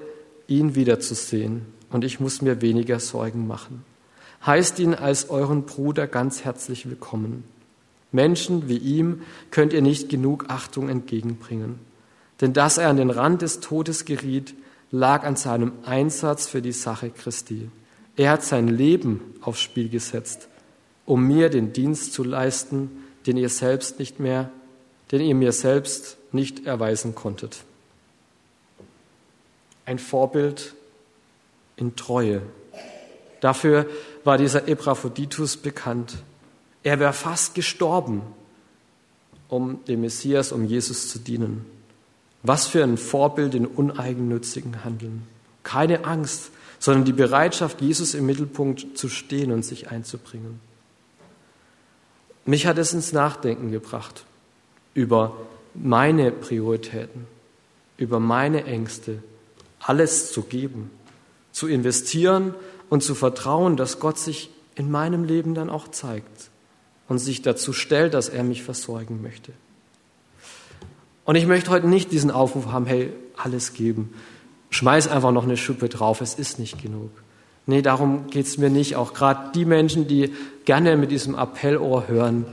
ihn 0.47 0.75
wiederzusehen, 0.75 1.67
und 1.91 2.05
ich 2.05 2.19
muss 2.19 2.43
mir 2.43 2.61
weniger 2.61 2.99
Sorgen 2.99 3.47
machen. 3.47 3.85
Heißt 4.45 4.81
ihn 4.81 4.95
als 4.95 5.31
euren 5.31 5.63
Bruder 5.63 6.09
ganz 6.09 6.45
herzlich 6.45 6.89
willkommen. 6.89 7.45
Menschen 8.11 8.69
wie 8.69 8.79
ihm 8.79 9.23
könnt 9.51 9.73
ihr 9.73 9.81
nicht 9.81 10.09
genug 10.09 10.47
Achtung 10.49 10.89
entgegenbringen. 10.89 11.79
Denn 12.41 12.53
dass 12.53 12.79
er 12.79 12.89
an 12.89 12.97
den 12.97 13.11
Rand 13.11 13.43
des 13.43 13.61
Todes 13.61 14.05
geriet, 14.05 14.55
lag 14.91 15.25
an 15.25 15.37
seinem 15.37 15.73
Einsatz 15.85 16.47
für 16.47 16.63
die 16.63 16.73
Sache 16.73 17.11
Christi. 17.11 17.71
Er 18.17 18.31
hat 18.31 18.43
sein 18.43 18.69
Leben 18.69 19.21
aufs 19.41 19.61
Spiel 19.61 19.89
gesetzt, 19.89 20.49
um 21.07 21.27
mir 21.27 21.49
den 21.49 21.73
Dienst 21.73 22.13
zu 22.13 22.23
leisten, 22.23 22.91
den 23.27 23.37
ihr 23.37 23.49
selbst 23.49 23.99
nicht 23.99 24.21
mehr, 24.21 24.51
den 25.11 25.21
ihr 25.21 25.35
mir 25.35 25.53
selbst 25.53 26.17
nicht 26.33 26.67
erweisen 26.67 27.15
konntet. 27.15 27.65
Ein 29.87 29.99
Vorbild 29.99 30.75
in 31.77 31.97
Treue. 31.97 32.43
Dafür 33.41 33.87
war 34.25 34.39
dieser 34.39 34.69
Epaphroditus 34.69 35.57
bekannt. 35.57 36.17
Er 36.83 37.01
wäre 37.01 37.13
fast 37.13 37.55
gestorben, 37.55 38.23
um 39.49 39.85
dem 39.85 40.01
Messias, 40.01 40.53
um 40.53 40.65
Jesus 40.65 41.09
zu 41.09 41.19
dienen. 41.19 41.67
Was 42.43 42.67
für 42.67 42.83
ein 42.83 42.97
Vorbild 42.97 43.55
in 43.55 43.67
uneigennützigen 43.67 44.85
Handeln. 44.85 45.27
Keine 45.63 46.05
Angst, 46.05 46.51
sondern 46.79 47.05
die 47.05 47.13
Bereitschaft, 47.13 47.81
Jesus 47.81 48.15
im 48.15 48.27
Mittelpunkt 48.27 48.99
zu 48.99 49.09
stehen 49.09 49.53
und 49.53 49.65
sich 49.65 49.91
einzubringen. 49.91 50.61
Mich 52.45 52.67
hat 52.67 52.77
es 52.77 52.93
ins 52.93 53.13
Nachdenken 53.13 53.71
gebracht 53.71 54.25
über 54.93 55.35
meine 55.73 56.31
Prioritäten, 56.31 57.27
über 57.97 58.21
meine 58.21 58.65
Ängste, 58.65 59.23
alles 59.87 60.33
zu 60.33 60.43
geben, 60.43 60.91
zu 61.53 61.69
investieren 61.69 62.55
und 62.89 63.03
zu 63.03 63.15
vertrauen, 63.15 63.77
dass 63.77 64.01
Gott 64.01 64.19
sich 64.19 64.51
in 64.75 64.91
meinem 64.91 65.25
Leben 65.25 65.55
dann 65.55 65.71
auch 65.71 65.89
zeigt 65.89 66.51
und 67.09 67.19
sich 67.19 67.43
dazu 67.43 67.73
stellt, 67.73 68.15
dass 68.15 68.29
er 68.29 68.45
mich 68.45 68.63
versorgen 68.63 69.23
möchte. 69.23 69.53
Und 71.25 71.37
ich 71.37 71.47
möchte 71.47 71.71
heute 71.71 71.87
nicht 71.87 72.13
diesen 72.13 72.31
Aufruf 72.31 72.67
haben, 72.67 72.87
hey, 72.87 73.13
alles 73.37 73.75
geben. 73.75 74.15
Schmeiß 74.71 75.09
einfach 75.09 75.33
noch 75.33 75.45
eine 75.45 75.57
Schuppe 75.57 75.89
drauf, 75.89 76.21
es 76.21 76.35
ist 76.35 76.59
nicht 76.59 76.83
genug. 76.83 77.11
Nee, 77.67 77.83
darum 77.83 78.27
geht 78.29 78.47
es 78.47 78.59
mir 78.59 78.69
nicht. 78.69 78.97
Auch 78.97 79.15
gerade 79.15 79.53
die 79.55 79.65
Menschen, 79.65 80.07
die 80.07 80.33
gerne 80.65 80.97
mit 80.97 81.11
diesem 81.11 81.35
Appellohr 81.35 82.09
hören, 82.09 82.47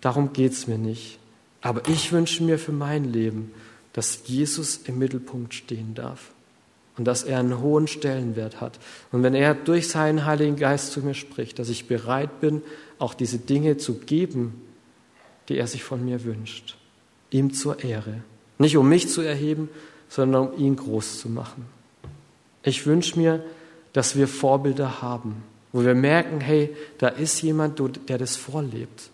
darum 0.00 0.32
geht 0.32 0.52
es 0.52 0.66
mir 0.66 0.78
nicht. 0.78 1.18
Aber 1.62 1.88
ich 1.88 2.12
wünsche 2.12 2.42
mir 2.42 2.58
für 2.58 2.72
mein 2.72 3.04
Leben, 3.04 3.52
dass 3.92 4.22
Jesus 4.26 4.80
im 4.84 4.98
Mittelpunkt 4.98 5.54
stehen 5.54 5.94
darf 5.94 6.32
und 6.98 7.04
dass 7.04 7.22
er 7.22 7.38
einen 7.38 7.60
hohen 7.60 7.86
Stellenwert 7.86 8.60
hat. 8.60 8.78
Und 9.12 9.22
wenn 9.22 9.34
er 9.34 9.54
durch 9.54 9.88
seinen 9.88 10.26
Heiligen 10.26 10.56
Geist 10.56 10.92
zu 10.92 11.00
mir 11.00 11.14
spricht, 11.14 11.58
dass 11.58 11.68
ich 11.68 11.86
bereit 11.86 12.40
bin, 12.40 12.62
auch 12.98 13.14
diese 13.14 13.38
Dinge 13.38 13.76
zu 13.76 13.94
geben, 13.94 14.60
die 15.48 15.56
er 15.56 15.68
sich 15.68 15.84
von 15.84 16.04
mir 16.04 16.24
wünscht, 16.24 16.76
ihm 17.30 17.54
zur 17.54 17.82
Ehre. 17.82 18.22
Nicht 18.58 18.76
um 18.76 18.88
mich 18.88 19.08
zu 19.08 19.22
erheben, 19.22 19.68
sondern 20.08 20.48
um 20.48 20.58
ihn 20.58 20.76
groß 20.76 21.20
zu 21.20 21.28
machen. 21.28 21.66
Ich 22.64 22.84
wünsche 22.86 23.18
mir, 23.18 23.44
dass 23.92 24.16
wir 24.16 24.26
Vorbilder 24.26 25.00
haben, 25.00 25.42
wo 25.72 25.84
wir 25.84 25.94
merken, 25.94 26.40
hey, 26.40 26.74
da 26.98 27.08
ist 27.08 27.40
jemand, 27.42 27.80
der 28.08 28.18
das 28.18 28.36
vorlebt, 28.36 29.10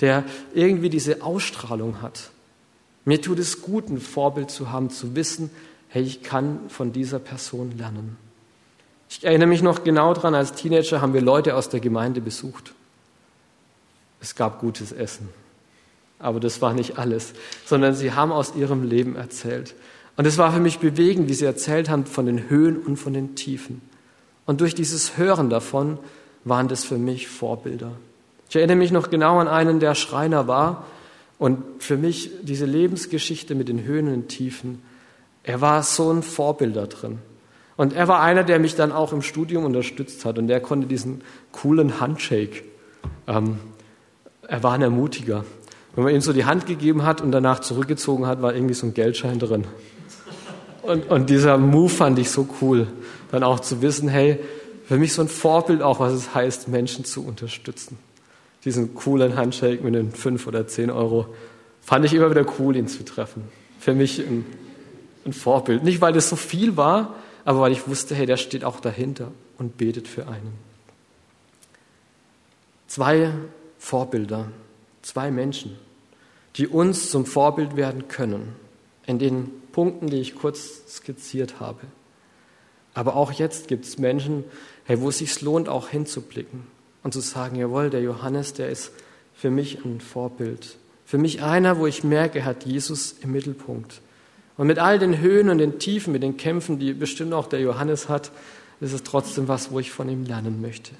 der 0.00 0.24
irgendwie 0.54 0.90
diese 0.90 1.22
Ausstrahlung 1.22 2.02
hat. 2.02 2.30
Mir 3.04 3.20
tut 3.20 3.38
es 3.38 3.62
gut, 3.62 3.88
ein 3.88 4.00
Vorbild 4.00 4.50
zu 4.50 4.70
haben, 4.70 4.90
zu 4.90 5.16
wissen, 5.16 5.50
hey, 5.92 6.02
ich 6.02 6.22
kann 6.22 6.58
von 6.68 6.92
dieser 6.92 7.18
Person 7.18 7.76
lernen. 7.76 8.16
Ich 9.10 9.22
erinnere 9.24 9.48
mich 9.48 9.60
noch 9.60 9.84
genau 9.84 10.14
daran, 10.14 10.34
als 10.34 10.54
Teenager 10.54 11.02
haben 11.02 11.12
wir 11.12 11.20
Leute 11.20 11.54
aus 11.54 11.68
der 11.68 11.80
Gemeinde 11.80 12.22
besucht. 12.22 12.72
Es 14.18 14.34
gab 14.34 14.60
gutes 14.60 14.90
Essen. 14.90 15.28
Aber 16.18 16.40
das 16.40 16.62
war 16.62 16.72
nicht 16.72 16.98
alles, 16.98 17.34
sondern 17.66 17.94
sie 17.94 18.12
haben 18.12 18.32
aus 18.32 18.54
ihrem 18.56 18.84
Leben 18.84 19.16
erzählt. 19.16 19.74
Und 20.16 20.26
es 20.26 20.38
war 20.38 20.50
für 20.52 20.60
mich 20.60 20.78
bewegend, 20.78 21.28
wie 21.28 21.34
sie 21.34 21.44
erzählt 21.44 21.90
haben 21.90 22.06
von 22.06 22.24
den 22.24 22.48
Höhen 22.48 22.78
und 22.78 22.96
von 22.96 23.12
den 23.12 23.34
Tiefen. 23.34 23.82
Und 24.46 24.62
durch 24.62 24.74
dieses 24.74 25.18
Hören 25.18 25.50
davon 25.50 25.98
waren 26.44 26.68
das 26.68 26.84
für 26.84 26.96
mich 26.96 27.28
Vorbilder. 27.28 27.92
Ich 28.48 28.56
erinnere 28.56 28.76
mich 28.78 28.92
noch 28.92 29.10
genau 29.10 29.38
an 29.40 29.48
einen, 29.48 29.78
der 29.78 29.94
Schreiner 29.94 30.48
war 30.48 30.86
und 31.38 31.62
für 31.80 31.98
mich 31.98 32.30
diese 32.42 32.64
Lebensgeschichte 32.64 33.54
mit 33.54 33.68
den 33.68 33.84
Höhen 33.84 34.10
und 34.10 34.28
Tiefen 34.28 34.80
er 35.42 35.60
war 35.60 35.82
so 35.82 36.12
ein 36.12 36.22
Vorbild 36.22 36.76
da 36.76 36.86
drin. 36.86 37.18
Und 37.76 37.94
er 37.94 38.06
war 38.06 38.20
einer, 38.20 38.44
der 38.44 38.58
mich 38.58 38.74
dann 38.74 38.92
auch 38.92 39.12
im 39.12 39.22
Studium 39.22 39.64
unterstützt 39.64 40.24
hat 40.24 40.38
und 40.38 40.46
der 40.46 40.60
konnte 40.60 40.86
diesen 40.86 41.22
coolen 41.52 42.00
Handshake. 42.00 42.62
Ähm, 43.26 43.58
er 44.46 44.62
war 44.62 44.72
ein 44.74 44.82
Ermutiger. 44.82 45.44
Wenn 45.94 46.04
man 46.04 46.14
ihm 46.14 46.20
so 46.20 46.32
die 46.32 46.44
Hand 46.44 46.66
gegeben 46.66 47.04
hat 47.04 47.20
und 47.20 47.32
danach 47.32 47.60
zurückgezogen 47.60 48.26
hat, 48.26 48.42
war 48.42 48.54
irgendwie 48.54 48.74
so 48.74 48.86
ein 48.86 48.94
Geldschein 48.94 49.38
drin. 49.38 49.64
Und, 50.82 51.10
und 51.10 51.30
dieser 51.30 51.58
Move 51.58 51.88
fand 51.88 52.18
ich 52.18 52.30
so 52.30 52.48
cool. 52.60 52.86
Dann 53.30 53.42
auch 53.42 53.60
zu 53.60 53.82
wissen, 53.82 54.08
hey, 54.08 54.38
für 54.84 54.98
mich 54.98 55.12
so 55.12 55.22
ein 55.22 55.28
Vorbild 55.28 55.80
auch, 55.80 56.00
was 56.00 56.12
es 56.12 56.34
heißt, 56.34 56.68
Menschen 56.68 57.04
zu 57.04 57.24
unterstützen. 57.24 57.98
Diesen 58.64 58.94
coolen 58.94 59.36
Handshake 59.36 59.82
mit 59.82 59.94
den 59.94 60.12
fünf 60.12 60.46
oder 60.46 60.66
zehn 60.66 60.90
Euro 60.90 61.26
fand 61.80 62.04
ich 62.04 62.14
immer 62.14 62.30
wieder 62.30 62.46
cool, 62.58 62.76
ihn 62.76 62.88
zu 62.88 63.04
treffen. 63.04 63.44
Für 63.78 63.94
mich 63.94 64.20
ein, 64.20 64.44
ein 65.26 65.32
Vorbild. 65.32 65.84
Nicht, 65.84 66.00
weil 66.00 66.12
das 66.12 66.28
so 66.28 66.36
viel 66.36 66.76
war, 66.76 67.14
aber 67.44 67.60
weil 67.60 67.72
ich 67.72 67.88
wusste, 67.88 68.14
hey, 68.14 68.26
der 68.26 68.36
steht 68.36 68.64
auch 68.64 68.80
dahinter 68.80 69.32
und 69.58 69.76
betet 69.76 70.08
für 70.08 70.28
einen. 70.28 70.52
Zwei 72.86 73.32
Vorbilder, 73.78 74.48
zwei 75.02 75.30
Menschen, 75.30 75.76
die 76.56 76.68
uns 76.68 77.10
zum 77.10 77.26
Vorbild 77.26 77.76
werden 77.76 78.08
können, 78.08 78.54
in 79.06 79.18
den 79.18 79.50
Punkten, 79.72 80.08
die 80.08 80.20
ich 80.20 80.34
kurz 80.34 80.82
skizziert 80.88 81.58
habe. 81.60 81.80
Aber 82.94 83.16
auch 83.16 83.32
jetzt 83.32 83.68
gibt 83.68 83.86
es 83.86 83.98
Menschen, 83.98 84.44
hey, 84.84 85.00
wo 85.00 85.08
es 85.08 85.18
sich 85.18 85.40
lohnt, 85.40 85.68
auch 85.68 85.88
hinzublicken 85.88 86.66
und 87.02 87.14
zu 87.14 87.20
sagen, 87.20 87.56
jawohl, 87.56 87.90
der 87.90 88.02
Johannes, 88.02 88.52
der 88.52 88.68
ist 88.68 88.92
für 89.34 89.50
mich 89.50 89.84
ein 89.84 90.00
Vorbild. 90.00 90.76
Für 91.06 91.18
mich 91.18 91.42
einer, 91.42 91.78
wo 91.78 91.86
ich 91.86 92.04
merke, 92.04 92.40
er 92.40 92.44
hat 92.44 92.64
Jesus 92.64 93.16
im 93.22 93.32
Mittelpunkt. 93.32 94.00
Und 94.56 94.66
mit 94.66 94.78
all 94.78 94.98
den 94.98 95.18
Höhen 95.18 95.48
und 95.48 95.58
den 95.58 95.78
Tiefen, 95.78 96.12
mit 96.12 96.22
den 96.22 96.36
Kämpfen, 96.36 96.78
die 96.78 96.92
bestimmt 96.92 97.32
auch 97.32 97.46
der 97.46 97.60
Johannes 97.60 98.08
hat, 98.08 98.30
ist 98.80 98.92
es 98.92 99.02
trotzdem 99.02 99.48
was, 99.48 99.70
wo 99.70 99.78
ich 99.78 99.90
von 99.90 100.08
ihm 100.08 100.24
lernen 100.24 100.60
möchte. 100.60 100.92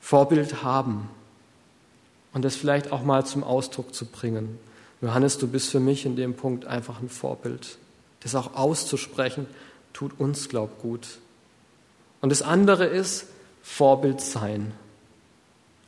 Vorbild 0.00 0.62
haben 0.62 1.08
und 2.32 2.44
das 2.44 2.56
vielleicht 2.56 2.92
auch 2.92 3.02
mal 3.02 3.24
zum 3.24 3.44
Ausdruck 3.44 3.94
zu 3.94 4.06
bringen. 4.06 4.58
Johannes, 5.00 5.38
du 5.38 5.46
bist 5.46 5.70
für 5.70 5.80
mich 5.80 6.04
in 6.04 6.16
dem 6.16 6.34
Punkt 6.34 6.66
einfach 6.66 7.00
ein 7.00 7.08
Vorbild. 7.08 7.78
Das 8.20 8.34
auch 8.34 8.54
auszusprechen, 8.54 9.46
tut 9.92 10.18
uns, 10.18 10.48
glaub, 10.48 10.80
gut. 10.82 11.18
Und 12.20 12.30
das 12.30 12.42
andere 12.42 12.86
ist 12.86 13.26
Vorbild 13.62 14.20
sein. 14.20 14.72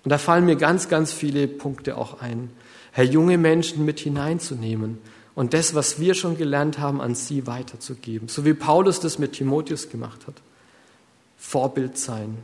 Und 0.05 0.11
da 0.11 0.19
fallen 0.19 0.47
mir 0.47 0.57
ganz, 0.57 0.88
ganz 0.88 1.12
viele 1.12 1.49
Punkte 1.49 1.97
auch 1.97 2.21
ein. 2.21 2.50
Herr, 2.93 3.05
junge 3.05 3.38
Menschen 3.38 3.85
mit 3.85 4.00
hineinzunehmen 4.00 4.99
und 5.35 5.55
das, 5.55 5.75
was 5.75 6.01
wir 6.01 6.15
schon 6.15 6.37
gelernt 6.37 6.79
haben, 6.79 7.01
an 7.01 7.15
sie 7.15 7.47
weiterzugeben. 7.47 8.29
So 8.29 8.45
wie 8.45 8.55
Paulus 8.55 9.01
das 9.01 9.19
mit 9.19 9.33
Timotheus 9.33 9.89
gemacht 9.89 10.27
hat. 10.27 10.35
Vorbild 11.39 11.97
sein. 11.97 12.39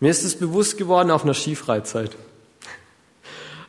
Mir 0.00 0.10
ist 0.10 0.24
es 0.24 0.34
bewusst 0.34 0.76
geworden 0.76 1.10
auf 1.10 1.24
einer 1.24 1.34
Skifreizeit. 1.34 2.10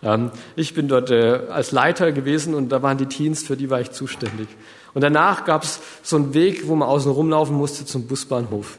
Ähm, 0.04 0.30
ich 0.58 0.74
bin 0.74 0.90
dort 0.90 1.10
äh, 1.10 1.40
als 1.50 1.72
Leiter 1.72 2.12
gewesen 2.12 2.54
und 2.54 2.68
da 2.68 2.84
waren 2.84 2.98
die 2.98 3.06
Teens, 3.06 3.44
für 3.44 3.56
die 3.56 3.70
war 3.70 3.80
ich 3.80 3.92
zuständig. 3.92 4.50
Und 4.94 5.02
danach 5.02 5.46
gab 5.46 5.64
es 5.64 5.80
so 6.04 6.18
einen 6.18 6.34
Weg, 6.34 6.68
wo 6.68 6.76
man 6.76 6.88
außen 6.88 7.10
rumlaufen 7.10 7.56
musste 7.56 7.86
zum 7.86 8.06
Busbahnhof. 8.06 8.78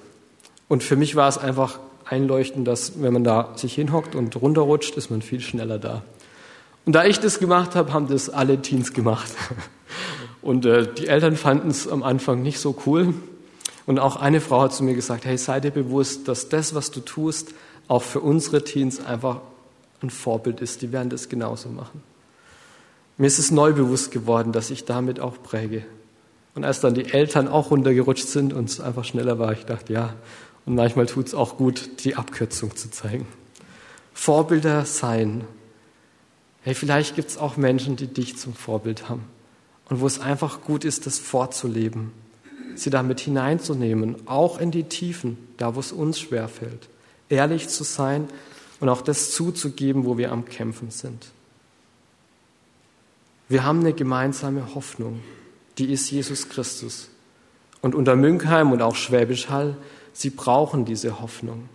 Und 0.69 0.85
für 0.85 0.95
mich 0.95 1.17
war 1.17 1.29
es 1.29 1.39
einfach 1.39 1.79
einleuchtend, 2.05 2.69
dass 2.69 3.01
wenn 3.01 3.15
man 3.15 3.25
da 3.25 3.53
sich 3.57 3.75
hinhockt 3.75 4.15
und 4.15 4.37
runterrutscht, 4.37 4.97
ist 4.97 5.11
man 5.11 5.23
viel 5.23 5.41
schneller 5.41 5.79
da. 5.79 6.03
Und 6.87 6.95
da 6.95 7.05
ich 7.05 7.21
das 7.21 7.41
gemacht 7.41 7.75
habe, 7.75 7.93
haben 7.93 8.07
das 8.07 8.31
alle 8.31 8.63
Teens 8.63 8.93
gemacht. 8.93 9.31
Und 10.41 10.65
äh, 10.65 10.87
die 10.95 11.09
Eltern 11.09 11.37
fanden 11.37 11.69
es 11.69 11.89
am 11.89 12.05
Anfang 12.05 12.43
nicht 12.43 12.61
so 12.61 12.77
cool. 12.87 13.13
Und 13.87 13.99
auch 13.99 14.17
eine 14.17 14.41
Frau 14.41 14.63
hat 14.63 14.73
zu 14.73 14.85
mir 14.85 14.95
gesagt, 14.95 15.25
hey, 15.25 15.37
sei 15.37 15.59
dir 15.59 15.73
bewusst, 15.73 16.29
dass 16.29 16.49
das, 16.49 16.75
was 16.75 16.93
du 16.93 17.01
tust, 17.01 17.53
auch 17.89 18.03
für 18.03 18.21
unsere 18.21 18.63
Teens 18.63 19.05
einfach 19.05 19.41
ein 20.01 20.11
Vorbild 20.11 20.61
ist. 20.61 20.83
Die 20.83 20.93
werden 20.93 21.11
das 21.11 21.29
genauso 21.29 21.69
machen. 21.69 22.03
Mir 23.19 23.27
ist 23.27 23.41
es 23.41 23.51
neu 23.51 23.73
bewusst 23.73 24.13
geworden, 24.13 24.53
dass 24.53 24.71
ich 24.71 24.85
damit 24.85 25.19
auch 25.19 25.43
präge. 25.43 25.85
Und 26.55 26.65
als 26.65 26.81
dann 26.81 26.95
die 26.95 27.13
Eltern 27.13 27.49
auch 27.49 27.71
runtergerutscht 27.71 28.29
sind 28.29 28.53
und 28.53 28.69
es 28.69 28.81
einfach 28.81 29.05
schneller 29.05 29.39
war, 29.41 29.53
ich 29.53 29.67
dachte, 29.67 29.93
ja, 29.93 30.15
und 30.67 30.77
manchmal 30.77 31.07
tut 31.07 31.27
es 31.27 31.35
auch 31.35 31.57
gut, 31.57 32.05
die 32.05 32.15
Abkürzung 32.15 32.77
zu 32.77 32.91
zeigen. 32.91 33.27
Vorbilder 34.15 34.85
sein. 34.85 35.45
Hey, 36.67 36.75
vielleicht 36.75 37.15
gibt 37.15 37.31
es 37.31 37.39
auch 37.39 37.57
Menschen, 37.57 37.95
die 37.95 38.09
dich 38.09 38.37
zum 38.39 38.53
Vorbild 38.53 39.09
haben. 39.09 39.23
Und 39.89 40.01
wo 40.01 40.07
es 40.09 40.19
einfach 40.19 40.63
gut 40.63 40.85
ist, 40.85 41.07
das 41.07 41.17
vorzuleben. 41.17 42.11
Sie 42.75 42.91
damit 42.91 43.21
hineinzunehmen, 43.21 44.17
auch 44.27 44.59
in 44.59 44.73
die 44.73 44.83
Tiefen, 44.83 45.39
da 45.59 45.77
wo 45.77 45.79
es 45.79 45.93
uns 45.93 46.19
schwerfällt. 46.19 46.89
Ehrlich 47.29 47.69
zu 47.69 47.85
sein 47.85 48.27
und 48.81 48.89
auch 48.89 49.01
das 49.01 49.31
zuzugeben, 49.31 50.07
wo 50.07 50.19
wir 50.19 50.33
am 50.33 50.45
Kämpfen 50.45 50.91
sind. 50.91 51.29
Wir 53.49 53.63
haben 53.63 53.79
eine 53.79 53.93
gemeinsame 53.93 54.75
Hoffnung, 54.75 55.23
die 55.79 55.93
ist 55.93 56.11
Jesus 56.11 56.49
Christus. 56.49 57.11
Und 57.81 57.95
unter 57.95 58.17
Münkheim 58.17 58.73
und 58.73 58.83
auch 58.83 58.97
Schwäbisch 58.97 59.51
Hall, 59.51 59.77
sie 60.13 60.31
brauchen 60.31 60.85
diese 60.85 61.21
Hoffnung. 61.21 61.69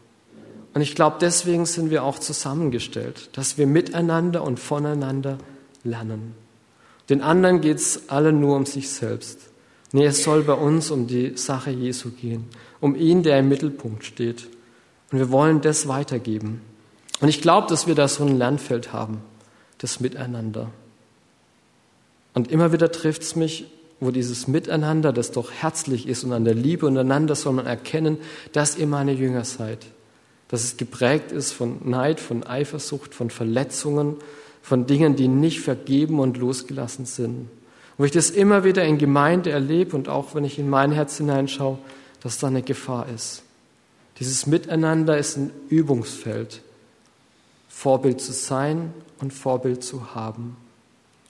Und 0.73 0.81
ich 0.81 0.95
glaube, 0.95 1.17
deswegen 1.19 1.65
sind 1.65 1.89
wir 1.89 2.03
auch 2.03 2.19
zusammengestellt, 2.19 3.29
dass 3.33 3.57
wir 3.57 3.67
miteinander 3.67 4.43
und 4.43 4.59
voneinander 4.59 5.37
lernen. 5.83 6.33
Den 7.09 7.21
anderen 7.21 7.59
geht 7.59 7.77
es 7.77 8.09
alle 8.09 8.31
nur 8.31 8.55
um 8.55 8.65
sich 8.65 8.89
selbst. 8.89 9.39
Nee, 9.91 10.05
es 10.05 10.23
soll 10.23 10.43
bei 10.43 10.53
uns 10.53 10.89
um 10.89 11.07
die 11.07 11.35
Sache 11.35 11.71
Jesu 11.71 12.11
gehen, 12.11 12.45
um 12.79 12.95
ihn, 12.95 13.23
der 13.23 13.39
im 13.39 13.49
Mittelpunkt 13.49 14.05
steht. 14.05 14.47
Und 15.11 15.19
wir 15.19 15.29
wollen 15.31 15.59
das 15.59 15.89
weitergeben. 15.89 16.61
Und 17.19 17.27
ich 17.27 17.41
glaube, 17.41 17.67
dass 17.67 17.87
wir 17.87 17.95
da 17.95 18.07
so 18.07 18.23
ein 18.23 18.37
Lernfeld 18.37 18.93
haben, 18.93 19.21
das 19.79 19.99
Miteinander. 19.99 20.71
Und 22.33 22.49
immer 22.49 22.71
wieder 22.71 22.91
trifft 22.91 23.23
es 23.23 23.35
mich, 23.35 23.65
wo 23.99 24.11
dieses 24.11 24.47
Miteinander, 24.47 25.11
das 25.11 25.31
doch 25.31 25.51
herzlich 25.51 26.07
ist 26.07 26.23
und 26.23 26.31
an 26.31 26.45
der 26.45 26.55
Liebe 26.55 26.87
untereinander 26.87 27.35
soll 27.35 27.53
man 27.53 27.65
erkennen, 27.65 28.17
dass 28.53 28.77
ihr 28.77 28.87
meine 28.87 29.11
Jünger 29.11 29.43
seid. 29.43 29.85
Dass 30.51 30.65
es 30.65 30.75
geprägt 30.75 31.31
ist 31.31 31.53
von 31.53 31.77
Neid, 31.89 32.19
von 32.19 32.43
Eifersucht, 32.43 33.15
von 33.15 33.29
Verletzungen, 33.29 34.17
von 34.61 34.85
Dingen, 34.85 35.15
die 35.15 35.29
nicht 35.29 35.61
vergeben 35.61 36.19
und 36.19 36.37
losgelassen 36.37 37.05
sind. 37.05 37.49
Wo 37.97 38.03
ich 38.03 38.11
das 38.11 38.29
immer 38.29 38.65
wieder 38.65 38.83
in 38.83 38.97
Gemeinde 38.97 39.49
erlebe 39.49 39.95
und 39.95 40.09
auch 40.09 40.35
wenn 40.35 40.43
ich 40.43 40.59
in 40.59 40.69
mein 40.69 40.91
Herz 40.91 41.17
hineinschaue, 41.17 41.77
dass 42.21 42.37
da 42.37 42.47
eine 42.47 42.61
Gefahr 42.61 43.07
ist. 43.07 43.43
Dieses 44.19 44.45
Miteinander 44.45 45.17
ist 45.17 45.37
ein 45.37 45.51
Übungsfeld. 45.69 46.61
Vorbild 47.69 48.19
zu 48.19 48.33
sein 48.33 48.93
und 49.21 49.31
Vorbild 49.31 49.83
zu 49.83 50.13
haben. 50.13 50.57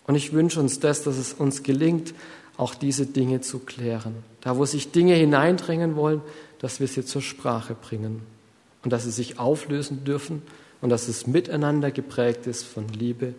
Und 0.08 0.16
ich 0.16 0.34
wünsche 0.34 0.60
uns 0.60 0.80
das, 0.80 1.04
dass 1.04 1.18
es 1.18 1.34
uns 1.34 1.62
gelingt, 1.62 2.16
auch 2.58 2.74
diese 2.74 3.06
Dinge 3.06 3.42
zu 3.42 3.60
klären. 3.60 4.16
Da, 4.42 4.58
wo 4.58 4.66
sich 4.66 4.92
Dinge 4.92 5.14
hineindrängen 5.14 5.96
wollen, 5.96 6.22
dass 6.60 6.80
wir 6.80 6.88
sie 6.88 7.06
zur 7.06 7.22
Sprache 7.22 7.76
bringen 7.76 8.22
und 8.84 8.92
dass 8.92 9.04
sie 9.04 9.12
sich 9.12 9.40
auflösen 9.40 10.04
dürfen 10.04 10.42
und 10.82 10.90
dass 10.90 11.08
es 11.08 11.28
miteinander 11.28 11.92
geprägt 11.92 12.48
ist 12.48 12.64
von 12.64 12.88
Liebe 12.88 13.34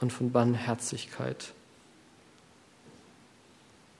und 0.00 0.12
von 0.12 0.32
Barmherzigkeit. 0.32 1.52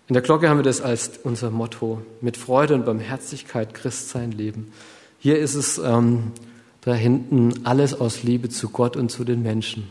In 0.09 0.14
der 0.14 0.22
Glocke 0.22 0.48
haben 0.48 0.59
wir 0.59 0.64
das 0.64 0.80
als 0.80 1.18
unser 1.24 1.50
Motto, 1.50 2.00
mit 2.20 2.37
Freude 2.37 2.74
und 2.74 2.85
Barmherzigkeit 2.85 3.74
Christsein 3.74 4.30
leben. 4.30 4.72
Hier 5.18 5.38
ist 5.38 5.54
es 5.54 5.78
ähm, 5.78 6.32
da 6.82 6.94
hinten 6.94 7.66
alles 7.66 8.00
aus 8.00 8.22
Liebe 8.22 8.48
zu 8.48 8.68
Gott 8.68 8.96
und 8.96 9.11
zu 9.11 9.24
den 9.24 9.42
Menschen. 9.42 9.90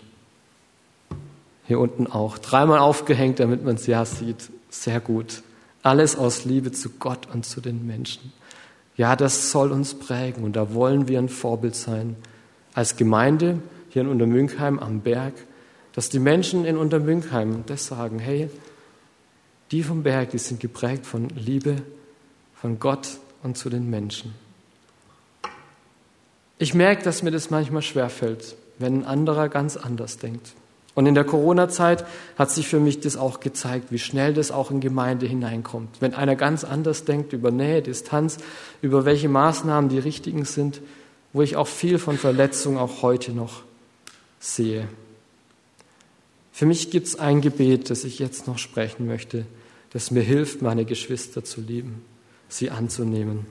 Hier 1.68 1.80
unten 1.80 2.08
auch. 2.08 2.38
Dreimal 2.38 2.80
aufgehängt, 2.80 3.42
damit 3.42 3.66
man 3.66 3.76
es 3.76 3.86
ja 3.86 4.06
sieht. 4.06 4.50
Sehr 4.70 5.02
gut. 5.02 5.44
Alles 5.84 6.16
aus 6.16 6.46
Liebe 6.46 6.72
zu 6.72 6.92
Gott 6.92 7.28
und 7.34 7.46
zu 7.46 7.60
den 7.60 7.86
Menschen. 7.86 8.32
Ja, 8.98 9.16
das 9.16 9.52
soll 9.52 9.72
uns 9.72 9.94
prägen 9.96 10.44
und 10.44 10.56
da 10.56 10.74
wollen 10.74 11.08
wir 11.08 11.20
ein 11.20 11.30
Vorbild 11.30 11.76
sein. 11.76 12.16
Als 12.74 12.96
Gemeinde 12.96 13.60
hier 13.90 14.04
in 14.04 14.08
Untermünkheim 14.08 14.80
am 14.80 15.02
Berg, 15.02 15.34
dass 15.94 16.10
die 16.10 16.20
Menschen 16.20 16.66
in 16.66 16.78
Untermünkheim 16.78 17.64
das 17.68 17.88
sagen, 17.88 18.20
hey, 18.20 18.50
die 19.72 19.84
vom 19.84 20.04
Berg, 20.04 20.32
die 20.32 20.38
sind 20.38 20.60
geprägt 20.60 21.06
von 21.06 21.30
Liebe, 21.30 21.78
von 22.54 22.80
Gott 22.80 23.18
und 23.44 23.58
zu 23.58 23.70
den 23.70 23.90
Menschen. 23.90 24.34
Ich 26.58 26.74
merke, 26.74 27.04
dass 27.04 27.24
mir 27.24 27.32
das 27.32 27.50
manchmal 27.50 27.82
schwerfällt, 27.82 28.56
wenn 28.80 29.02
ein 29.02 29.06
anderer 29.06 29.50
ganz 29.50 29.76
anders 29.76 30.18
denkt. 30.18 30.54
Und 30.96 31.06
in 31.06 31.14
der 31.14 31.26
Corona-Zeit 31.26 32.06
hat 32.38 32.50
sich 32.50 32.68
für 32.68 32.80
mich 32.80 33.02
das 33.02 33.18
auch 33.18 33.42
gezeigt, 33.42 33.92
wie 33.92 34.00
schnell 34.00 34.34
das 34.34 34.50
auch 34.50 34.72
in 34.72 34.80
Gemeinde 34.80 35.26
hineinkommt. 35.26 35.98
Wenn 36.00 36.14
einer 36.14 36.36
ganz 36.36 36.64
anders 36.64 37.04
denkt 37.06 37.34
über 37.34 37.52
Nähe, 37.52 37.82
Distanz, 37.82 38.38
über 38.82 39.06
welche 39.06 39.30
Maßnahmen 39.30 39.90
die 39.90 40.00
richtigen 40.00 40.46
sind, 40.46 40.82
wo 41.34 41.42
ich 41.42 41.58
auch 41.58 41.68
viel 41.68 42.00
von 42.00 42.18
Verletzung 42.18 42.78
auch 42.78 43.02
heute 43.02 43.34
noch 43.34 43.64
sehe. 44.40 44.88
Für 46.54 46.66
mich 46.66 46.90
gibt 46.90 47.08
es 47.08 47.20
ein 47.20 47.42
Gebet, 47.42 47.90
das 47.90 48.06
ich 48.06 48.18
jetzt 48.20 48.48
noch 48.48 48.58
sprechen 48.58 49.06
möchte, 49.06 49.46
das 49.92 50.12
mir 50.12 50.24
hilft, 50.24 50.62
meine 50.62 50.86
Geschwister 50.86 51.44
zu 51.44 51.60
lieben, 51.60 52.06
sie 52.48 52.72
anzunehmen 52.72 53.46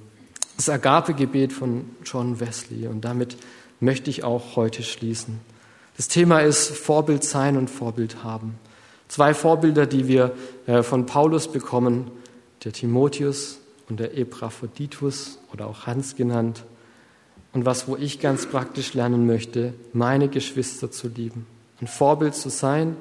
das 0.56 0.68
Agape-Gebet 0.68 1.52
von 1.52 1.90
John 2.04 2.40
Wesley. 2.40 2.86
Und 2.86 3.04
damit 3.04 3.36
möchte 3.80 4.10
ich 4.10 4.24
auch 4.24 4.56
heute 4.56 4.82
schließen. 4.82 5.40
Das 5.96 6.08
Thema 6.08 6.40
ist 6.40 6.68
Vorbild 6.68 7.22
sein 7.24 7.56
und 7.56 7.70
Vorbild 7.70 8.24
haben. 8.24 8.58
Zwei 9.08 9.32
Vorbilder, 9.34 9.86
die 9.86 10.08
wir 10.08 10.34
äh, 10.66 10.82
von 10.82 11.06
Paulus 11.06 11.48
bekommen, 11.48 12.10
der 12.64 12.72
Timotheus 12.72 13.58
und 13.88 14.00
der 14.00 14.16
Epaphroditus 14.16 15.38
oder 15.52 15.66
auch 15.66 15.86
Hans 15.86 16.16
genannt. 16.16 16.64
Und 17.52 17.64
was, 17.64 17.86
wo 17.86 17.96
ich 17.96 18.18
ganz 18.18 18.46
praktisch 18.46 18.94
lernen 18.94 19.26
möchte, 19.26 19.74
meine 19.92 20.28
Geschwister 20.28 20.90
zu 20.90 21.08
lieben, 21.08 21.46
ein 21.80 21.86
Vorbild 21.86 22.34
zu 22.34 22.48
sein 22.48 22.96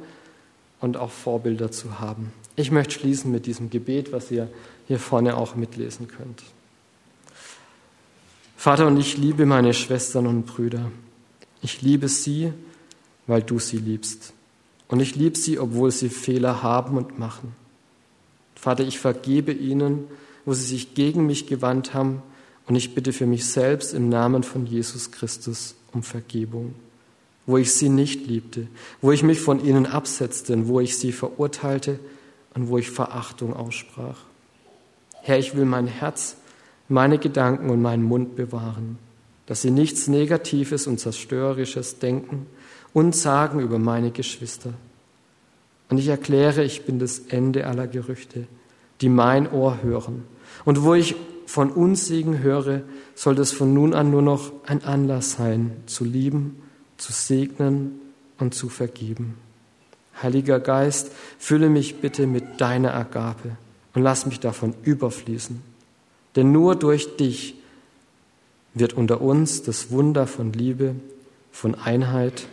und 0.80 0.98
auch 0.98 1.10
Vorbilder 1.10 1.72
zu 1.72 2.00
haben. 2.00 2.32
Ich 2.56 2.70
möchte 2.70 2.94
schließen 2.94 3.32
mit 3.32 3.48
diesem 3.48 3.72
Gebet, 3.72 4.12
was 4.12 4.30
ihr 4.30 4.50
hier 4.88 5.00
vorne 5.00 5.38
auch 5.38 5.56
mitlesen 5.56 6.08
könnt. 6.08 6.44
Vater, 8.56 8.86
und 8.86 8.98
ich 8.98 9.18
liebe 9.18 9.46
meine 9.46 9.74
Schwestern 9.74 10.28
und 10.28 10.46
Brüder. 10.46 10.92
Ich 11.62 11.82
liebe 11.82 12.08
sie, 12.08 12.54
weil 13.28 13.42
du 13.42 13.60
sie 13.60 13.78
liebst. 13.78 14.34
Und 14.88 15.00
ich 15.00 15.16
liebe 15.16 15.38
sie, 15.38 15.60
obwohl 15.60 15.92
sie 15.92 16.10
Fehler 16.10 16.64
haben 16.64 16.98
und 16.98 17.18
machen. 17.18 17.56
Vater, 18.56 18.84
ich 18.84 19.00
vergebe 19.00 19.52
ihnen, 19.52 20.06
wo 20.46 20.54
sie 20.54 20.66
sich 20.66 20.94
gegen 20.94 21.26
mich 21.26 21.48
gewandt 21.48 21.94
haben, 21.94 22.22
und 22.66 22.76
ich 22.76 22.96
bitte 22.96 23.12
für 23.12 23.26
mich 23.26 23.46
selbst 23.46 23.94
im 23.94 24.10
Namen 24.10 24.44
von 24.44 24.66
Jesus 24.66 25.12
Christus 25.12 25.76
um 25.92 26.02
Vergebung, 26.04 26.74
wo 27.46 27.58
ich 27.58 27.74
sie 27.74 27.90
nicht 27.90 28.28
liebte, 28.28 28.68
wo 29.02 29.12
ich 29.12 29.24
mich 29.24 29.40
von 29.40 29.64
ihnen 29.64 29.86
absetzte 29.86 30.54
und 30.54 30.68
wo 30.68 30.80
ich 30.80 30.98
sie 30.98 31.12
verurteilte 31.12 32.00
und 32.54 32.70
wo 32.70 32.78
ich 32.78 32.90
Verachtung 32.90 33.54
aussprach. 33.54 34.18
Herr, 35.22 35.40
ich 35.40 35.56
will 35.56 35.66
mein 35.66 35.88
Herz, 35.88 36.38
meine 36.88 37.18
Gedanken 37.18 37.70
und 37.70 37.82
meinen 37.82 38.04
Mund 38.04 38.36
bewahren, 38.36 38.98
dass 39.46 39.62
sie 39.62 39.72
nichts 39.72 40.08
Negatives 40.08 40.88
und 40.88 41.00
Zerstörerisches 41.00 42.00
denken 42.00 42.46
und 42.94 43.16
sagen 43.16 43.60
über 43.60 43.80
meine 43.80 44.12
Geschwister. 44.12 44.74
Und 45.90 45.98
ich 45.98 46.08
erkläre, 46.08 46.64
ich 46.64 46.86
bin 46.86 47.00
das 47.00 47.20
Ende 47.20 47.68
aller 47.68 47.88
Gerüchte, 47.88 48.48
die 49.02 49.10
mein 49.10 49.52
Ohr 49.52 49.84
hören. 49.84 50.24
Und 50.66 50.84
wo 50.84 50.94
ich 50.94 51.16
von 51.46 51.72
Unsegen 51.72 52.40
höre, 52.40 52.82
soll 53.16 53.36
das 53.36 53.52
von 53.52 53.74
nun 53.74 53.94
an 53.94 54.10
nur 54.10 54.22
noch 54.22 54.52
ein 54.66 54.84
Anlass 54.84 55.34
sein, 55.34 55.72
zu 55.86 56.06
lieben, 56.06 56.62
zu 56.98 57.12
segnen 57.12 58.00
und 58.40 58.54
zu 58.54 58.70
vergeben. 58.70 59.36
Heiliger 60.22 60.60
Geist, 60.60 61.12
fülle 61.38 61.70
mich 61.70 61.98
bitte 61.98 62.28
mit 62.28 62.62
deiner 62.62 62.94
Agape 62.94 63.58
und 63.94 64.04
lass 64.04 64.26
mich 64.26 64.40
davon 64.40 64.74
überfließen. 64.84 65.62
Denn 66.36 66.52
nur 66.52 66.76
durch 66.76 67.18
dich 67.18 67.56
wird 68.74 68.94
unter 68.94 69.22
uns 69.22 69.64
das 69.64 69.92
Wunder 69.92 70.28
von 70.28 70.54
Liebe, 70.54 70.96
von 71.52 71.76
Einheit 71.76 72.48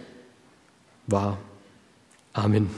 wahr. 1.07 1.39
Amen. 2.33 2.71